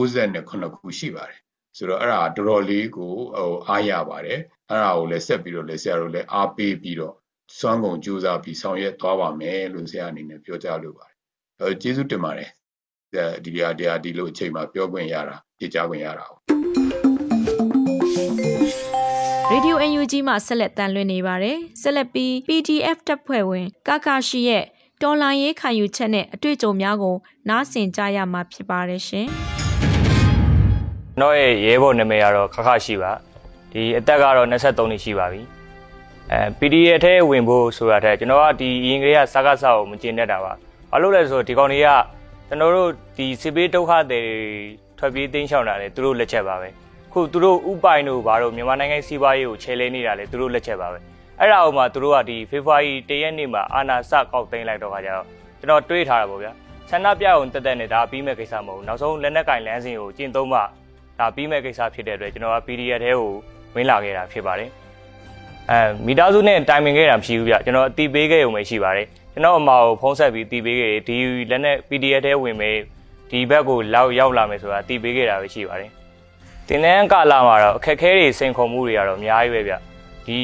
[0.77, 1.39] ခုရှိပါတယ်
[1.77, 7.15] ဆိုတော့အဲ့ဒါတော်တော်လေးကိုဟိုအားရပါတယ်အဲ့ဒါကိုလည်းဆက်ပြီးတော့လည်းဆရာတို့လည်းအားပေးပြီးတော့
[7.59, 11.15] စွမ်းကုန်ကြိုးစားပြီးဆောင်ရွက်သွားပါမယ်လို့ဆရာအနေနဲ့ပြောကြားလိုပါတယ်
[11.61, 12.49] အဲကျေးဇူးတင်ပါတယ်
[13.13, 16.25] ဒီတရားတရားဒီလိုအချိန်မှာပြောခွင့်ရတာကြည်ကြားခွင့်ရတာ
[19.51, 24.63] Radio UNG မှာဆက်လက်တန်လွှင့်နေပါတယ်ဆက်လက်ပြီး PDF တပ်ဖွဲ့ဝင်ကာကာရှိရဲ့
[25.01, 27.15] တော်လိုင်းရေးခံယူချက်နဲ့အတွေ့အကြုံများကို
[27.49, 33.11] နားဆင်ကြရမှာဖြစ်ပါတယ်ရှင်ကျွန်တော်ရဲ့ရဲဘော်နာမည်ကတော့ခခရှိပါ
[33.71, 34.51] ဒီအသက်ကတော့23
[34.91, 35.41] နှစ်ရှိပါပြီ
[36.31, 40.53] အဲ PDF ထဲဝင်ဖို့ဆိုတာထက်ကျွန်တော်ကဒီရင်ကလေးကစကားစာကိုမကျင်တတ်တာပါ
[40.91, 41.89] ဘာလို့လဲဆိုတော့ဒီကောင်တွေက
[42.49, 44.21] ကျွန်တော်တို့ဒီစစ်ပေးဒုက္ခတွေ
[44.99, 46.69] ထွက်ပြေးတင်းရှောင်တာလေသူတို့လက်ချက်ပါပဲ
[47.11, 50.97] ခုသူတို့ဥပိုင်တို့ဘာလို့မြန်မာနိုင်ငံစီးပွားရေးကိုချဲလဲနေတာလေသူတို့လက်ချက်ပါပဲ
[51.39, 55.25] အဲ့ဒါအောက်မှာသူတို့ကဒီဖေဖော်ဝါရီတရက်နေ့မှာအာနာစကောက်သိမ်းလိုက်တော့ခါကျတော့
[55.59, 56.51] ကျွန်တော်တွေးထားတာပေါ့ဗျာ
[56.89, 60.59] ဆန္ဒပြအောင်တက်တက်နဲ့ဒါပြီးမဲ့ကိစ္စမဟုတ်ဘူးနောက်ဆုံးလက်နက်ကင်လမ်းစဉ်ကိုကျင့်သုံးမှ
[61.19, 63.31] ဒါပြီးမဲ့ကိစ္စဖြစ်တဲ့အတွက်ကျွန်တော်က PDF ထဲကို
[63.75, 64.69] ဝင်လာခဲ့တာဖြစ်ပါတယ်
[65.69, 71.17] အဲမိသားစုနဲ့တိုင်ပင်ခဲ့တာမရှိဘူးဗျကျွန်တော်အတီးပေးခဲ့ရုံပဲရှိပါတယ် ကျွန်တော်အမကိုဖုန်းဆက်ပြီးအတီးပေးခဲ့ဒီ
[71.49, 72.77] လက်နဲ့ PDF ထဲဝင်မယ်
[73.31, 75.91] ဒီဘက်ကိုလောက်ရောက်လာမယ်ဆိုတာအတီးပေးခဲ့တာပဲရှိပါတယ်
[76.67, 79.73] တင်နန်းကာလာမှာတော့အခက်ခဲတွေစိန်ခေါ်မှုတွေကတော့အများကြီးပဲဗျ
[80.27, 80.39] ဒီ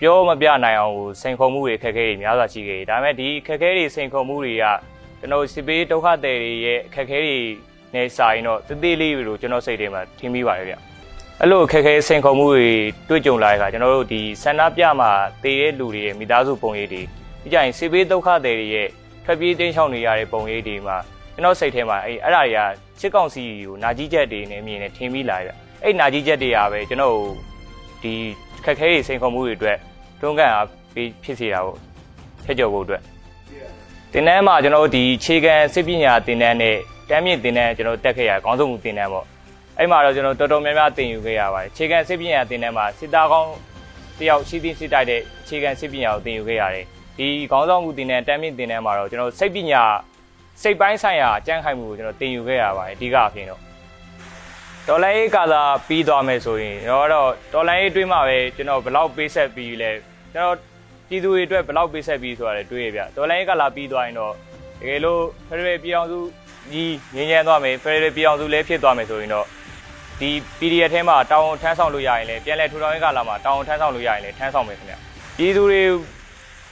[0.00, 4.64] ပြောမပြနိုင်အောင်ကိုစိန်ခေါ်မှုတွေအခက်ခဲတွေများစွာရှိခဲ့တယ်ဒါပေမဲ့ဒီအခက်ခဲတွေစိန်ခေါ်မှုတွေက
[5.18, 7.36] ကျွန်တော်စစ်ပေးဒုက္ခသည်တွေရဲ့အခက်ခဲတွေ
[7.94, 10.74] နဲ့စာရင်တော့တသေးလေးလို့ကျွန်တော်စိတ်ထဲမှာထင်မိပါတယ်ဗျ
[11.40, 12.68] အဲ့လိုအခက်ခဲစိန်ခေါ်မှုတွေ
[13.08, 15.10] တွေ့ကြုံလာတဲ့အခါကျွန်တော်တို့ဒီဆန္ဒပြမှာ
[15.42, 17.02] တည်တဲ့လူတွေရဲ့မိသားစုပုံရိပ်တွေ
[17.46, 18.88] ဒီကြရင်စစ်ပေးဒုက္ခသည်တွေရဲ့
[19.24, 20.96] ထွက်ပြေးတင်းရှောင်နေရတဲ့ပုံရိပ်တွေမှာ
[21.34, 22.60] ကျွန်တော်စိတ်ထဲမှာအဲ့အဲ့ဒါတွေက
[23.00, 27.14] စစ်ကောင်စီကိုနာကြီးချက်တွေနဲ့မြင်နေထင်မိလာတယ်အဲ့နာကြီးချက်တွေကပဲကျွန်တော်
[28.02, 28.12] ဒီ
[28.64, 29.78] ခက်ခဲတွေစိန်ခေါ်မှုတွေအတွက်
[30.20, 31.76] တွန်းကန်အားပေးဖြစ်စေတာကို
[32.44, 33.02] ဖျက်ကျော်ဖို့အတွက်
[34.12, 36.76] တင်တန်းမှာကျွန်တော်ဒီခြေခံစစ်ပညာတင်တန်းနဲ့
[37.08, 39.26] တမ်းမြင့်တင်တန်းကျွန်တော်တက်ခဲ့ရခေါင်းစုံမှုတင်တန်းပေါ့
[39.78, 43.52] အဲ့မှာတော့ကျွန်တော်တော်တော်များများတင်ယူခဲ့ရပါတယ်ခြေခံစစ်ပညာတင်တန်းမှာစစ်သားကောင်း
[44.18, 46.86] တယောက်ရှိသည့်စစ်တိုက်တဲ့ခြေခံစစ်ပညာကိုတင်ယူခဲ့ရတယ်
[47.18, 49.82] ဒီခေါင်းဆောင်မှုတင်တန်းတမ်းမြင့်တင်တန်းမှာတော့ကျွန်တော်စိတ်ပညာ
[50.62, 53.60] စိတ်ပိုင်းဆိုင်ရာအကျန်းခိုင်မှုကိုကျွန်တော်တင်ယူခဲ့ရပါတယ်အဓိကအဖြစ်တော့
[54.88, 59.90] ဒေါ်လာရေးကာလာပြီးသွားမယ်ဆိုရင်ကျွန်တော်တော့ဒေါ်လာရေးတွေးမှပဲကျွန်တော်ဘလောက်ပေးဆက်ပြီးလဲ
[60.32, 60.56] ကျွန်တော်
[61.08, 64.32] ပြည်သူတွေအတွက်ဘလောက်ပေးဆက်ပြီးဆိုတာလည်းတွေးရပြဒေါ်လာရေးကာလာပြီးသွားရင်တော့
[64.80, 66.18] တကယ်လို့ဖရယ်ပြောင်းစု
[66.72, 69.46] ကြီးငင်းငင်းသွားမယ်ဖရယ်ပြောင်းစုလည်းဖြစ်သွားမယ်ဆိုရင်တော့
[70.20, 74.94] ဒီ PDF ထဲမှာတောင်းထမ်းဆောင်လို့ရရင်လည်းပြန်လဲထူထောင်ရေးကာလာမှာတောင်းထမ်းဆောင်လို့ရရင်လည်းထမ်းဆောင်မယ်ခင်ဗျ
[75.38, 75.82] ပြည်သူတွေ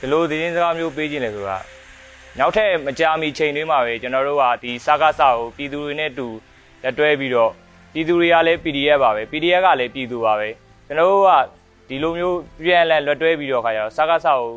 [0.05, 1.57] ဒီလိုသတင်းစကားမျိုးပေးခြင်းလေဆိုတာ
[2.39, 6.27] နောက်ထပ်မကြာမီချိန်တွေမှာပဲကျွန်တော်တို့ကဒီစကားစာကိုပြည်သူတွေနဲ့တူ
[6.83, 7.51] လက်တွဲပြီးတော့
[7.93, 10.49] ပြည်သူတွေကလည်း PDF ပါပဲ PDF ကလည်းပြည်သူပါပဲ
[10.87, 11.31] ကျွန်တော်တို့က
[11.89, 14.51] ဒီလိုမျိုးပြန်လည်လွတ်တွဲပြီးတော့ခါကျတော့စကားစာကို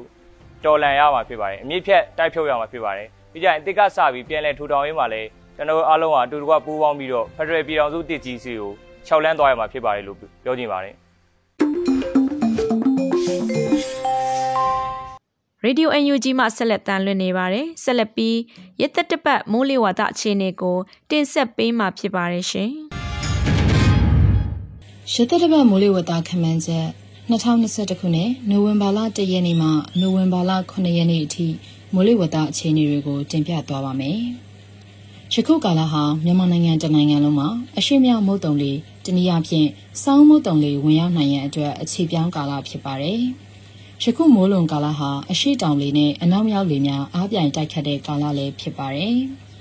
[0.65, 8.73] တော်လန်ရမှာဖြစ်ပါတယ်အမြင့်ဖြတ်တိုက်ဖြုတ်ရမှာဖြစ်ပါတယ်ပြီးကြရင်တစ်ကစပြီးပြန်လည်ထူထောင်ရေးမှာလည်းကျွန်တော်တို့အားလုံးကအတူတကွပူးပေါင်းပြီးတော့ဖက်ဒရယ်ပြည်ထောင်စုတည်ကြီးစီကို
[9.07, 10.95] ခြောက်လန်းသွားရမှာဖြစ်ပါတယ်လို့ပြောချင်ပါတယ်
[15.65, 18.37] ရေဒီယို UNG မှဆက်လက်တန်လွှင့်နေပါတယ်ဆက်လက်ပြီး
[18.81, 20.77] ရသက်တပတ်မိုးလေဝသအခြေအနေကို
[21.11, 22.71] တင်ဆက်ပေးမှာဖြစ်ပါတယ်ရှင်
[25.13, 26.87] ရသက်တပတ်မိုးလေဝသခန့်မှန်းချက်
[27.31, 29.69] 2021ခုနှစ်နိုဝင်ဘာလ1ရက်နေ့မှ
[30.01, 31.47] နိုဝင်ဘာလ9ရက်နေ့အထိ
[31.95, 34.19] မိုးလေဝသအခြေအနေတွေကိုတင်ပြသွားပါမယ်။
[35.33, 39.69] ယခုကာလဟာမြန်မာနိုင်ငံတနိုင်ငံလုံးမှာအရှိမြောက်မုတ်တုံလေးတနည်းအားဖြင့်
[40.03, 43.23] စောင်းမုတ်တုံလေးဝင်ရောက်နိုင်ရန်အတွက်အခြေပြောင်းကာလဖြစ်ပါတယ်။
[44.05, 49.17] ယခုမိုးလုံကာလဟာအရှိတောင်လေးနဲ့အနောက်မြောက်လေများအားပြိုင်တိုက်ခတ်တဲ့ကာလလည်းဖြစ်ပါတယ်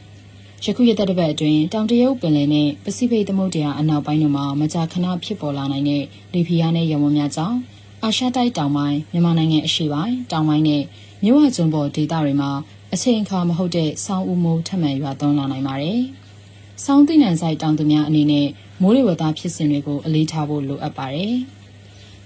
[0.64, 7.58] ။ယခုရတဲ့တပတ်အတွင်းတောင်တရုတ်ပင်လယ်နဲ့ပစိဖိတ်သမုဒ္ဒရာအနောက်ပိုင်းတို့မှာမကြာခဏဖြစ်ပေါ်လာနိုင်တဲ့လေဖိအားနဲ့ရေမုံများကြောင့်
[8.04, 10.84] အာရှတိုက်တောင်ပိုင်းမြန်မာနိုင်ငံအရှေ့ပိုင်းတောင်ပိုင်းနဲ့
[11.24, 12.52] မြဝကျွန်းပေါ်ဒေသတွေမှာ
[12.94, 16.02] အချိန်အခါမဟုတ်တဲ့ဆောင်းဦးမိုးထပ်မံရွာသွန်းလာနိုင်ပါတယ်။
[16.86, 18.48] စောင်းသိနံဆိုင်တောင်သူများအနေနဲ့
[18.82, 21.36] မိုးလေဝသဖြစ်စဉ်တွေကိုအလေးထားဖို့လိုအပ်ပါတယ်။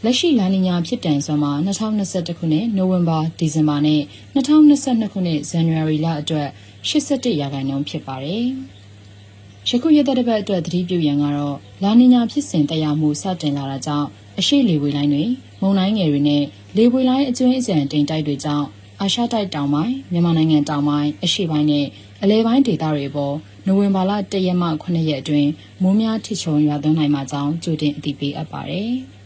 [0.06, 4.02] လက်ရှိလာနီညာဖြစ်တန်စွမ်းမှာ2021ခုနှစ်နိုဝင်ဘာဒီဇင်ဘာနဲ့
[4.36, 6.50] 2022ခုနှစ်ဇန်နဝါရီလအတွက်
[6.90, 8.46] 81ရာခိုင်နှုန်းဖြစ်ပါတယ်။
[9.70, 14.08] ယခုရက်သက်တစ်ပတ်အတွက်သတိပြုရန်ကတော့လာနီညာဖြစ်စဉ်တရားမှုစတင်လာတာကြောင့်
[14.40, 15.26] အရှိလေဝေလိုင်းတွေ
[15.62, 16.44] မုန်တိုင်းငယ်တွေနဲ့
[16.78, 18.68] လေဝေလိုင်းအကျွင်းအကျန်တိမ်တိုက်တွေကြောင့်
[19.02, 21.86] အာရှတိုက်တောင်ပိုင်းမြန်မာနိုင်ငံတောင်ပိုင်းအရှေ့ပိုင်းနဲ့
[22.22, 23.36] အလဲပိုင်းဒေသတွေပေါ်
[23.66, 25.50] နိုဝင်ဘာလ၁ရက်မှ9ရက်အတွင်း
[25.82, 28.94] မိုးများထစ်ချုံရွာသွန်းနိုင်မှာကြောင်းကြိုတင်အသိပေးအပ်ပါတယ်။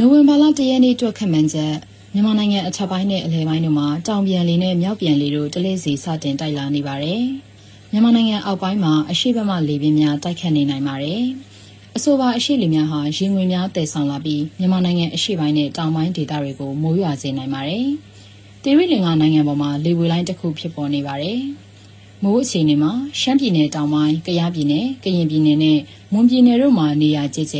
[0.00, 1.74] နိုဝင်ဘာလ၁ရက်နေ့အတွက်ခန့်မှန်းချက်
[2.12, 7.22] မြန်မာနိုင်ငံအထက်ပိုင်းနဲ့အလဲပိုင်းတို့မှာတောင်ပြန်လေနဲ့မြောက်ပြန်လေတို့တလေးစီစတင်တိုက်လာနေပါတယ်။
[7.90, 11.22] မြန်မာနိုင်ငံအောက်ပိုင်းမှာအရှိဘက်မှလေပြင်းများတိုက်ခတ်နေနိုင်ပါတယ်။
[11.96, 17.86] အဆိုပါအရှိလေများဟာရေငွေများတည်ဆောင်လာပြီးမြန်မာနိုင်ငံအရှိပိုင်းနဲ့တောင်ပိုင်းဒေသတွေကိုမိုးရွာစေနိုင်ပါတယ်။
[18.62, 21.40] တိရိလင်္ကာနိုင်ငံပေါ်မှာလေဝေလိုင်းတစ်ခုဖြစ်ပေါ်နေပါတယ်။
[22.22, 25.78] မိုးအခြေအနေမှာရှမ်းပြည်နယ်တောင်ပိုင်း၊ကယားပြည်နယ်၊ကရင်ပြည်နယ်နဲ့
[26.12, 27.58] မွန်ပြည်နယ်တို့မှာနေရာကျကျ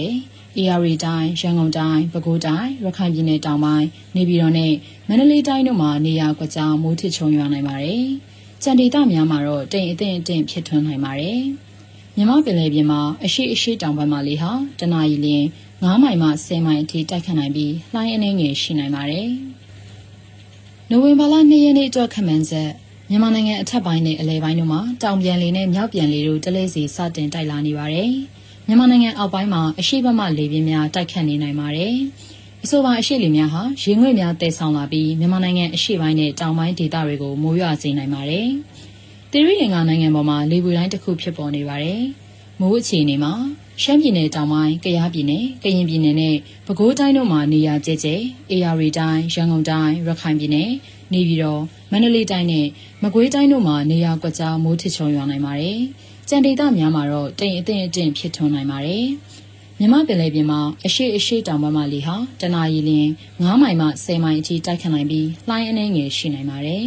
[0.58, 4.72] AR တိုင်းရန်ကုန်တိုင်းပဲခူးတိုင်းရခိုင်ပြည်နယ်တောင်ပိုင်းနေပြည်တော်နဲ့
[5.08, 8.04] မန္တလေးတိုင်းတို့မှာနေရာကွက်ကြားမိုးထစ်ချုံရွာနိုင်ပါတယ်။
[8.62, 11.40] ကြံဒေသများမှာတော့တိမ်အထင်အထင်ဖြစ်ထွန်းနိုင်ပါတယ်။
[12.16, 15.28] မြမပင်လယ်ပြင်မှာအရှိအရှိတောင်ဘက်မှာလေဟာတနအီလ
[15.66, 19.28] 9မိုင်မှ10မိုင်အထိတိုက်ခတ်နိုင်ပြီးလှိုင်းအနှဲငယ်ရှိနိုင်ပါတယ်။
[20.90, 22.70] နိုဝင်ဘာလ2ရက်နေ့အတွက်ခမန်းဆက်
[23.10, 28.12] မြန်မာနိုင်ငံအထက်ပိုင်းနဲ့အလဲပိုင်းတို့မှာတောင်ပြန်လေနဲ့မြောက်ပြန်လေတို့တလဲစီစတင်တိုက်လာနေပါတယ်။
[28.70, 31.94] မြန်မာနိုင်ငံအောက်ပိုင်းမှာအရှိတ်မလေပြင်းများတိုက်ခတ်နေနိုင်ပါတယ်။
[32.64, 38.48] အဆိုပါအရှိတ်လေများဟာရေငွေ့များတည်ဆောင်လာပြီးမြန်မာနိုင်ငံအရှိတ်ပိုင်းနဲ့တောင်ပိုင်းဒေသတွေကိုမိုးရွာစေနိုင်ပါတယ်။
[39.32, 42.02] တိရိလင်္ကာနိုင်ငံပေါ်မှာလေပွေတိုင်းတစ်ခုဖြစ်ပေါ်နေပါတယ်။
[42.60, 43.32] မိုးအခြေအနေမှာ
[43.82, 48.08] ရှမ်းပြည်နယ်တောင်ပိုင်း၊ကယားပြည်နယ်၊ကရင်ပြည်နယ်နဲ့ပဲခူးတိုင်းတို့မှာနေရာကျကျ၊
[48.50, 50.68] အေရီတိုင်း၊ရန်ကုန်တိုင်း၊ရခိုင်ပြည်နယ်၊
[51.12, 52.66] နေပြည်တော်၊မန္တလေးတိုင်းနဲ့
[53.02, 55.80] မကွေးတိုင်းတို့မှာနေရာကွက်ကြားမိုးထစ်ချုံရွာနိုင်ပါတယ်။
[56.30, 59.06] ကြံဒေသများမှာတော့တိမ်အထင်အထင်ဖြစ်ထွန်းနိုင်ပါတယ်။
[59.78, 62.90] မြမပင်လယ်ပြင်မှာအရှိအရှိတောင်ဘက်မှလေဟာတနအီလ
[63.26, 66.84] 9မိုင်မှ10မိုင်အထိတိုက်ခတ်နိုင်ပြီးလှိုင်းအနှဲငယ်ရှိနိုင်ပါတယ်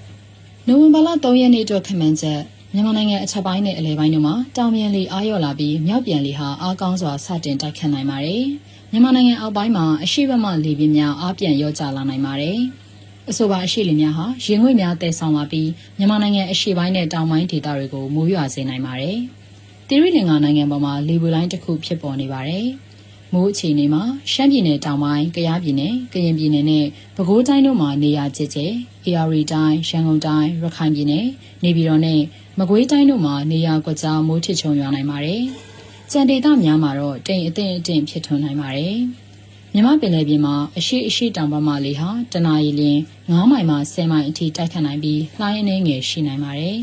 [0.66, 2.40] ။နိုဝင်ဘာလ3ရက်နေ့အတွက်ခန့်မှန်းချက်
[2.72, 8.44] မြန်မာနိုင်ငံအချက်ပိုင်းနဲ့အလဲပိုင်းတို့မှာတောင်ပြန်လေအားရော့လာပြီးမြောက်ပြန်လေဟာအားကောင်းစွာစတင်တိုက်ခတ်နိုင်ပါတယ်။
[8.90, 12.60] မြန်မာနိုင်ငံအောက်ပိုင်းမှာအရှိဘက်မှလေပြင်းများအားပြန်ရော့ကျလာနိုင်ပါတယ်။
[13.30, 19.18] အဆိုပါအရှိလင်များဟာရင်ငွေ့များတည်ဆောင်လာပြီးမြန်မာနိုင်ငံအရှေ့ပိုင်းနဲ့တောင်ပိုင်းဒေသတွေကိုမိုးရွာစေနိုင်ပါတယ်။
[19.88, 22.66] တိရိလင်္ကာနိုင်ငံပေါ်မှာလေပွေလိုင်းတစ်ခုဖြစ်ပေါ်နေပါတယ်။
[23.32, 26.86] မိုးအခြေအနေမှာရှမ်းပြည်နယ်တောင်ပိုင်း၊ကယားပြည်နယ်၊ကရင်ပြည်နယ်နဲ့
[27.16, 28.58] ပဲခူးတိုင်းတို့မှာနေရာကျကျ၊
[29.04, 31.24] အေရီတိုင်း၊ရန်ကုန်တိုင်း၊ရခိုင်ပြည်နယ်၊
[31.64, 32.20] နေပြည်တော်နဲ့
[32.58, 35.42] မကွေးတိုင်းတို့မှာနေရာကွက်ကြားမိုးထစ်ချုံရွာနိုင်ပါတယ်။
[36.12, 38.98] ကြံဒေသများမှာတော့တိမ်အထင်အထင်ဖြစ်ထွန်းနိုင်ပါတယ်။
[39.78, 42.82] မြမပင်လယ်ပြင်မှာအရှိအရှိတောင်ဘက်မှလေဟာတနအီလ
[43.14, 46.78] 9မိုင်မှ10မိုင်အထိတိုက်ခတ်နိုင်ပြီးလှိုင်းအနှဲငယ်ရှိနိုင်ပါတယ်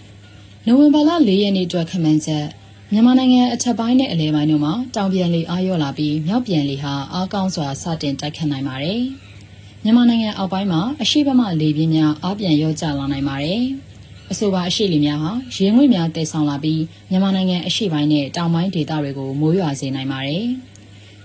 [0.66, 2.46] ။နိုဝင်ဘာလ4ရက်နေ့အတွက်ခန့်မှန်းချက်
[2.92, 9.00] မြန်မာနိုင်ငံအထက်ပိုင်းနဲ့အလယ်ပိုင်းတို့မှာတောင်ပြန်လေအားရော့လာပြီးမြောက်ပြန်လေဟာအားကောင်းစွာစတင်တိုက်ခတ်နိုင်ပါတယ်။
[9.82, 13.62] မြန်မာနိုင်ငံအောက်ပိုင်းမှာအရှိဘက်မှလေပြင်းများအားပြန်ရော့ကျလာနိုင်ပါတယ်။
[14.30, 20.46] အဆိုပါအရှိလေများဟာရေငွေ့များတည်ဆောင်လာပြီးမြန်မာနိုင်ငံအရှိပိုင်းနဲ့တောင်ပိုင်းဒေသတွေကိုမိုးရွာစေနိုင်ပါတယ်။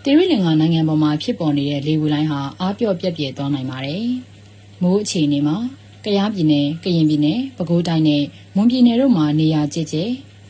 [0.10, 4.06] တိရိလင်္ကာနိုင်ငံပေါ်မှာဖြစ်ပေါ်နေတဲ့လေဝူလိုင်းဟာအားပြော့ပြက်ပြဲသွားနိုင်ပါတယ်။
[4.82, 5.58] မိုးအခြေအနေမှာ
[6.06, 8.24] ကယားပြည်နယ်၊ကရင်ပြည်နယ်၊ပဲခူးတိုင်းနဲ့
[8.56, 9.98] မွန်ပြည်နယ်တို့မှာနေရာကျကျ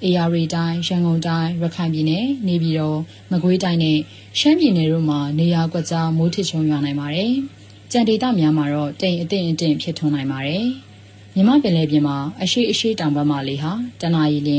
[0.03, 2.99] အေရရီတိုင်းရန်ကုန်တိုင်းရခိုင်ပြည်နယ်နေပြည်တော်
[3.31, 3.97] မကွေးတိုင်းနဲ့
[4.39, 7.33] ရှမ်းပြည်နယ်တို့မှာနေရာကွက်ကြားမိုးထစ်ချုံရွာနိုင်ပါတယ်။
[7.91, 10.65] ကြံဒေသများမှာတော့တိမ်အထင်အထင်ဖြစ်ထွန်းနိုင်ပါတယ်။
[11.35, 14.51] မြမပင်လယ်ပြင်မှာအရှိအရှိတောင်ဘက်မှလေဟာတနအီလ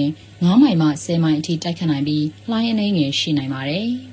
[0.42, 3.88] 9မိုင်မှ10မိုင်အထိတိုက်ခတ်နိုင်ပြီးလှိုင်းအနှဲငယ်ရှိနိုင်ပါတယ်။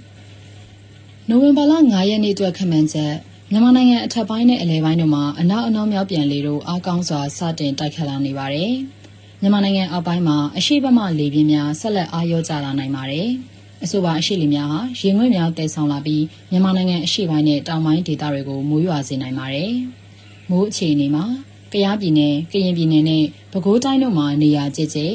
[1.29, 3.13] နိုဝင်ဘာလ9ရက်နေ့အတွက်ခန့်မှန်းချက်
[3.51, 8.71] မြန်မာနိုင်ငံအထက်ပိုင်းနဲ့အလယ်ပိုင်းတို့မှာအနောက်အနောက်မြောက်ပြန်လေတို့အားကောင်းစွာစတင်တိုက်ခတ်လာနေပါတယ်။
[9.41, 13.27] မြန်မာနိုင်ငံအောက်ပိုင်းမှာအရှိဘမလေပြင်းများဆက်လက်အားရောကျလာနိုင်ပါတယ်။
[13.83, 19.71] အဆိုပါအရှိလေများဟာရေငွေ့များတည်ဆောင်လာပြီးမြန်မာနိုင်ငံအရှိပိုင်းနဲ့တောင်ပိုင်းဒေသတွေကိုမိုးရွာစေနိုင်ပါတယ်။
[20.49, 21.25] မိုးအခြေအနေမှာ
[21.71, 24.99] ကယားပြည်နယ်၊ကရင်ပြည်နယ်နဲ့ပဲခူးတိုင်းတို့မှာနေရာကျကျ၊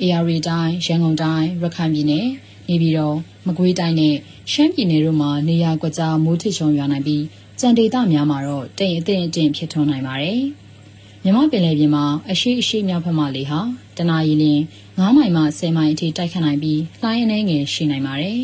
[0.00, 2.26] အေရီတိုင်း၊ရန်ကုန်တိုင်း၊ရခိုင်ပြည်နယ်၊
[2.68, 4.14] နေပြည်တော်မကွေးတိုင်းနဲ့
[4.52, 7.24] ရှမ်းပြည်နယ်တို့မှာနေရာကွက်ကြားမိုးထစ်ချုံရွာနိုင်ပြီး
[7.60, 10.40] ကြံဒေသများမှာတော့တိမ်အထင်အထင်ဖြစ်ထွန်းနိုင်ပါတယ်။
[11.24, 13.60] မြမပင်လယ်ပြင်မှာအရှိအရှိမြောက်ဘက်မှလေဟာ
[13.96, 14.44] တနအီလ
[14.80, 18.40] 9မိုင်မှ10မိုင်အထိတိုက်ခတ်နိုင်ပြီးလှိုင်းအနှဲငယ်ရှိနိုင်ပါတယ်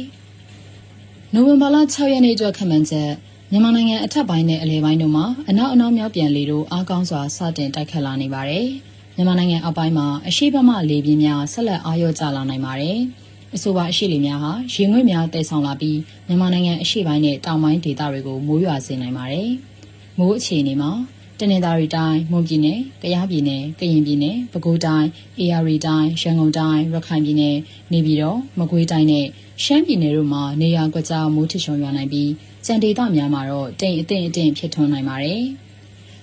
[1.33, 3.11] ။နိုဝင်ဘာလ6ရက်နေ့ကျော်ခန့်မှန်းချက်
[3.51, 8.67] မြန်မာနိုင်ငံအထက်ပိုင်းနဲ့အလယ်ပိုင်းတို့မှာအနောက်အနောက်မြောက်ပြန်လေတို့အားကောင်းစွာစတင်တိုက်ခတ်လာနေပါတယ်။
[9.17, 12.99] မြန်မာနိုင်ငံအောက်ပိုင်းမှာအရှိဘက်မှလေပြင်းများဆက်လက်အားရော့ကျလာနိုင်ပါတယ်။
[13.57, 19.51] အဆိုပါအရှိလေများဟာရေငွေ့များတည်ဆောင်လာပြီးမြန်မာနိုင်ငံအရှိပိုင်းနဲ့တောင်ပိုင်းဒေသတွေကိုမိုးရွာစေနိုင်ပါတယ်။
[20.19, 20.91] မိုးအခြေအနေမှာ
[21.39, 25.09] ကတနင်္သာရီတိုင်းမွန်ပြည်နယ်ကယားပြည်နယ်ကရင်ပြည်နယ်ပဲခူးတိုင်း
[25.39, 27.57] အေရီတိုင်းရန်ကုန်တိုင်းရခိုင်ပြည်နယ်
[27.93, 29.27] နေပြည်တော်မကွေးတိုင်းနဲ့
[29.65, 32.31] ရှမ်းပြည်နယ်တို့မှာနေရာကွက်ကြားမိုးထချုံရွာနိုင်ပြီး
[32.67, 35.43] ကြံဒေသများမှာတော့တိမ်အထင်အထင်ဖြစ်ထွန်းနိုင်ပါတယ်။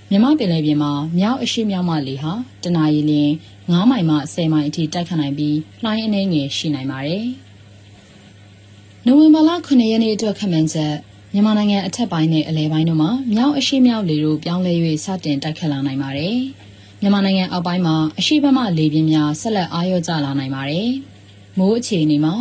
[0.10, 2.34] မြမပင်လယ်ပြင်မှာမြောက်အရှိမြောက်မှလေဟာ
[2.64, 3.34] တနအီလရင်
[3.68, 7.26] 9မိုင်မှ10မိုင်အထိတိုက်ခတ်နိုင်ပြီးလှိုင်းအနေငယ်ရှိနိုင်ပါတယ်။
[9.06, 10.94] နိုဝင်ဘာလ9ရက်နေ့အတွက်ခန့်မှန်းချက်
[11.34, 14.74] မြန်မာနိုင်ငံအထက်ပိုင်းနဲ့အလဲပိုင်းတို့မှာမြောက်အရှိမြောက်လေတို့ပြောင်းလဲ၍
[15.06, 16.38] စတင်တိုက်ခတ်လာနိုင်ပါတယ်။
[17.02, 20.90] မြန်မာနိုင်ငံအောက်ပိုင်းမှာအရှိဘက်မှလေပြင်းများဆက်လက်အားရောကျလာနိုင်ပါတယ်။
[21.58, 22.36] မိုးအခြေအနေမှာ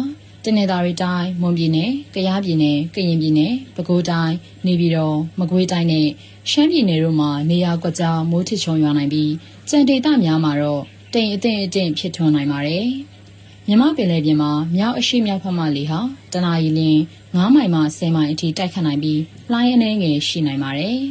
[0.44, 4.34] တနင်္သာရီတိုင်းမွန်ပြည်နယ်ကယားပြည်နယ်ကရင်ပြည်နယ်ပဲခူးတိုင်း
[4.66, 6.08] နေပြည်တော်မကွေးတိုင်းနဲ့
[6.50, 9.32] ရှမ်းပြည်နယ်တို့မှာနေရာကွက်ကြားမိုးထချုံရွာနိုင်ပြီး
[9.68, 10.84] ကြံဒေသများမှာတော့
[11.14, 12.86] တိမ်အထင်အထင်ဖြစ်ထွန်းနိုင်ပါတယ်။
[13.66, 16.00] မြမပင်လယ်ပြင်မှာမြောက်အရှိမြောက်ဖက်မှလေဟာ
[16.32, 17.00] တနအီလင်း
[17.34, 19.20] 9မိုင်မှ10မိုင်အထိတိုက်ခတ်နိုင်ပြီး
[19.52, 20.98] လှိုင်းအနေငယ်ရှိနိုင်ပါတယ်။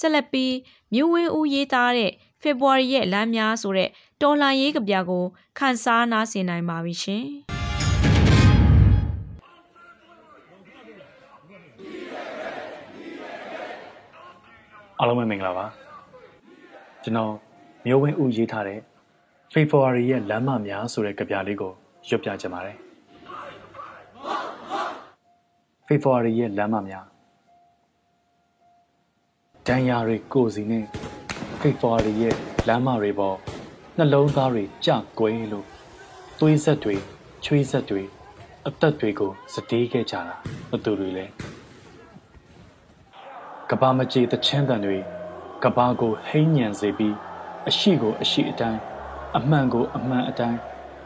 [0.00, 0.54] ဆက်လက်ပြီး
[0.94, 3.90] မြို့ဝင်းဦးရေးသားတဲ့ဖေဖော်ဝါရီရဲ့လမ်းများဆိုတဲ့
[4.22, 5.24] တော်လှန်ရေးကဗျာကို
[5.58, 7.24] ခန်းစားနားဆင်နိုင်ပါပြီရှင်။
[15.00, 15.66] အားလုံးပဲမင်္ဂလာပါ
[17.02, 17.32] ကျွန်တော်
[17.86, 18.80] မျိုးဝင်းဦးရေးထားတဲ့
[19.52, 21.72] February ရဲ့လမ်းမများဆိုတဲ့ကြပြလေးကို
[22.08, 22.76] ရွတ်ပြချင်ပါတယ်
[25.86, 27.04] February ရဲ့လမ်းမများ
[29.66, 30.84] ဒဏ်ရာတွေကိုစီနဲ့
[31.60, 32.34] February ရဲ့
[32.68, 33.36] လမ်းမတွေပေါ်
[33.98, 35.66] နှလုံးသားတွေကြကွယ်လို့
[36.40, 36.96] သွေးဆက်တွေ
[37.44, 38.02] ချွေးဆက်တွေ
[38.66, 40.34] အသက်တွေကိုစတေးခဲ့ကြတာ
[40.70, 41.26] ဘသူတွေလဲ
[43.70, 44.98] ကဘာမကြေတချမ်းတန်တွေ
[45.64, 47.14] ကဘာကိုဟိမ့်ညံစေပြီး
[47.68, 48.80] အရှိကိုအရှိအတိုင်း
[49.38, 50.58] အမှန်ကိုအမှန်အတိုင်း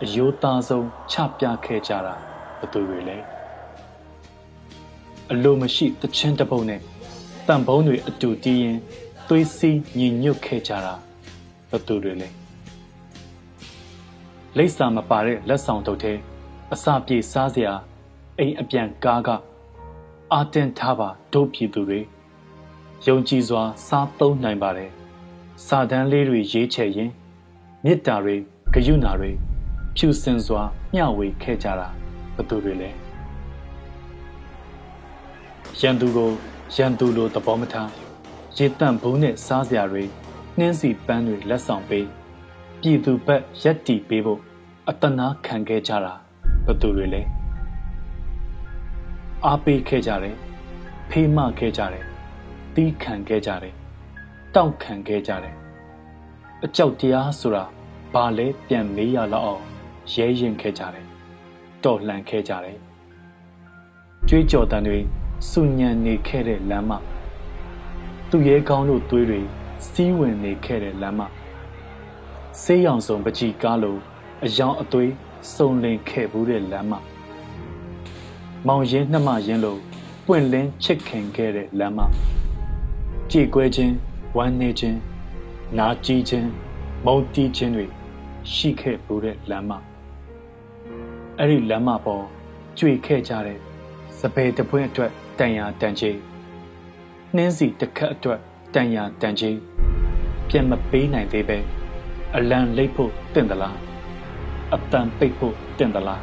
[0.02, 2.14] အယိုးသားဆုံးချပြခဲ့ကြတာ
[2.60, 3.16] ဘသူတွေလဲ
[5.32, 6.80] အလိုမရှိတချင်းတပုတ်နဲ့
[7.46, 8.78] တန်ဖုံးတွေအတူတီးရင်
[9.28, 10.94] သွေးစီးညီညွတ်ခဲ့ကြတာ
[11.70, 12.28] ဘသူတွေလဲ
[14.56, 16.12] လိပ်စာမပါတဲ့လက်ဆောင်တုပ်ထဲ
[16.72, 17.72] အစာပြေစားစရာ
[18.38, 19.28] အိမ်အပြန်ကားက
[20.32, 22.00] အာတင်ထားပါဒုတ်ပြည်သူတွေ
[23.06, 24.90] ယုံကြည်စွာ စားသုံးနိုင်ပါတယ်
[25.66, 27.10] စာတန်းလေးတွေရေးချယ်ရင်
[27.84, 28.34] မေတ္တာတွေ
[28.72, 29.30] ဂယုဏတွေ
[29.96, 30.62] ဖြူစင်စွာ
[30.94, 31.88] မျှဝေခဲ့ကြတာ
[32.34, 32.90] ဘသူတွေလဲ
[35.80, 36.30] ရန်သူကို
[36.76, 37.90] ရန်သူလိုသဘောမထား
[38.56, 40.04] ရေတန့်ဘူးနဲ့စားစရာတွေ
[40.58, 42.06] နှင်းစီပန်းတွေလက်ဆောင်ပေး
[42.80, 44.40] ပြည်သူဘက်ရက်တီပေးဖို့
[44.88, 46.14] အတနာခံခဲ့ကြတာ
[46.66, 47.22] ဘသူတွေလဲ
[49.44, 50.36] အားပေးခဲ့ကြတယ်
[51.10, 52.11] ဖေးမခဲ့ကြတယ်
[52.76, 53.74] တီးခံခဲ့ကြတယ်
[54.54, 55.54] တောက်ခံခဲ့ကြတယ်
[56.64, 57.64] အကြောက်တရားဆိုတာ
[58.12, 59.62] ဘာလဲပြန်မေးရလောက်အောင်
[60.12, 61.06] ရဲရင်ခဲ့ကြတယ်
[61.84, 62.78] တော်လှန်ခဲ့ကြတယ်
[64.28, 64.98] ကြွေးကြော်တန်တွေ
[65.50, 66.92] စုညံနေခဲ့တဲ့လမ်းမ
[68.30, 69.40] သူရဲကောင်းတို့သွေးတွေ
[69.90, 71.20] စီးဝင်နေခဲ့တဲ့လမ်းမ
[72.62, 73.96] ဆေးရောင်စုံပကြီးကားလို
[74.44, 75.12] အယောင်အသွေး
[75.54, 76.92] စုံလင်ခဲ့ဘူးတဲ့လမ်းမ
[78.66, 79.76] မောင်ရင်နှမရင်လို
[80.26, 82.00] ပွင့်လင်းချစ်ခင်ခဲ့တဲ့လမ်းမ
[83.34, 83.94] ကြည်ကွဲခြင်း
[84.36, 84.98] ဝမ်းနေခြင်း
[85.78, 86.48] နာကြည်ခြင်း
[87.06, 87.86] မုန်းတီးခြင်းတွေ
[88.52, 89.72] ရှိခဲ့ဘူးတဲ့လမ်းမ
[91.38, 92.24] အဲ့ဒီလမ်းမပေါ်
[92.78, 93.58] ကြွေခဲ့ကြတဲ့
[94.18, 96.10] စပယ်တပွင့်အတွက်တန်ရာတန်ချေ
[97.34, 98.40] နှင်းစီတစ်ခတ်အတွက်
[98.74, 99.50] တန်ရာတန်ချေ
[100.48, 101.58] ပြန်မပေးနိုင်သေးပဲ
[102.36, 103.78] အလံလိတ်ဖို့တင့်သလား
[104.74, 106.22] အတန်ပိတ်ဖို့တင့်သလား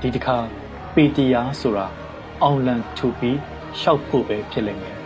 [0.00, 0.36] ဒီတစ်ခါ
[0.94, 1.86] ပေတရားဆိုတာ
[2.42, 3.38] အောင်လံထူပြီး
[3.80, 5.03] ရှောက်ဖို့ပဲဖြစ်လိမ့်မယ်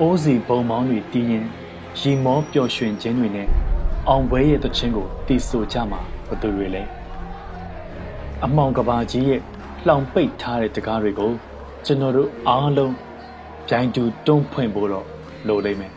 [0.00, 1.46] အိုးစီဘုံမောင်းတွေတီးရင်
[1.98, 3.48] ရီမောပျော်ရွှင်ခြင်းတွေနဲ့
[4.08, 6.82] အောင်ပွဲရဲ့တခြင်းကိုတီးဆိုကြမှာဘသူတွေလဲ
[8.44, 9.40] အမောင်ကဘာကြီးရဲ့
[9.88, 11.32] လောင်ပိတ်ထားတဲ့တကားတွေကို
[11.86, 12.94] ကျွန်တော်တို့အားလုံး
[13.68, 15.06] ဂျိုင်းတူတွန်းဖွင့်ဖို့တော့
[15.48, 15.92] လိုလိမ့်မယ်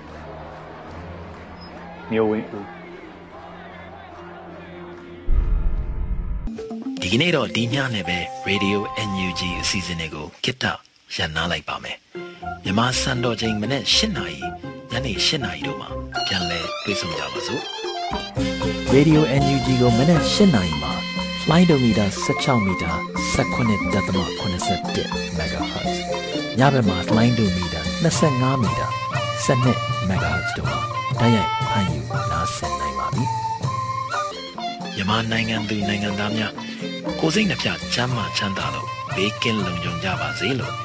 [2.11, 2.65] မျိုးဝင်းဦး
[7.01, 8.17] ဒီကနေ့တော့ဒီညနဲ့ပဲ
[8.49, 8.77] Radio
[9.09, 10.65] NUG အစီအစဉ်လေးကိုကိတ္တ
[11.15, 11.97] ရန်နာလိုက်ပါမယ်
[12.63, 14.39] မြန်မာစံတော်ချိန်မနေ့၈နာရီ
[14.91, 15.89] ညနေ၈နာရီတို့မှာ
[16.27, 17.63] ပြန်လည်တွေ့ဆုံကြပါစို့
[18.93, 20.89] Radio NUG ကိုမနက်၈နာရီမှ
[21.49, 22.91] လိုင်းဒိုမီတာ16မီတာ
[23.35, 25.95] 19.87 MHz
[26.59, 27.81] ညဘက်မှာလိုင်းဒိုမီတာ
[28.21, 28.87] 25မီတာ
[29.47, 30.79] 17 MHz တို့မှာ
[31.19, 31.99] တိုက်ရိုက်ဖမ်းယူ
[32.31, 33.25] နားဆင်နိုင်ပါပြီ။
[34.95, 36.53] မြန်မာနိုင်ငံသူနိုင်ငံသားများ
[37.19, 40.84] ကိုယ်စိတ်နှပြချမ်းမာချမ်းသာလို့ဘေးကင်းလုံခြုံကြပါစေလို့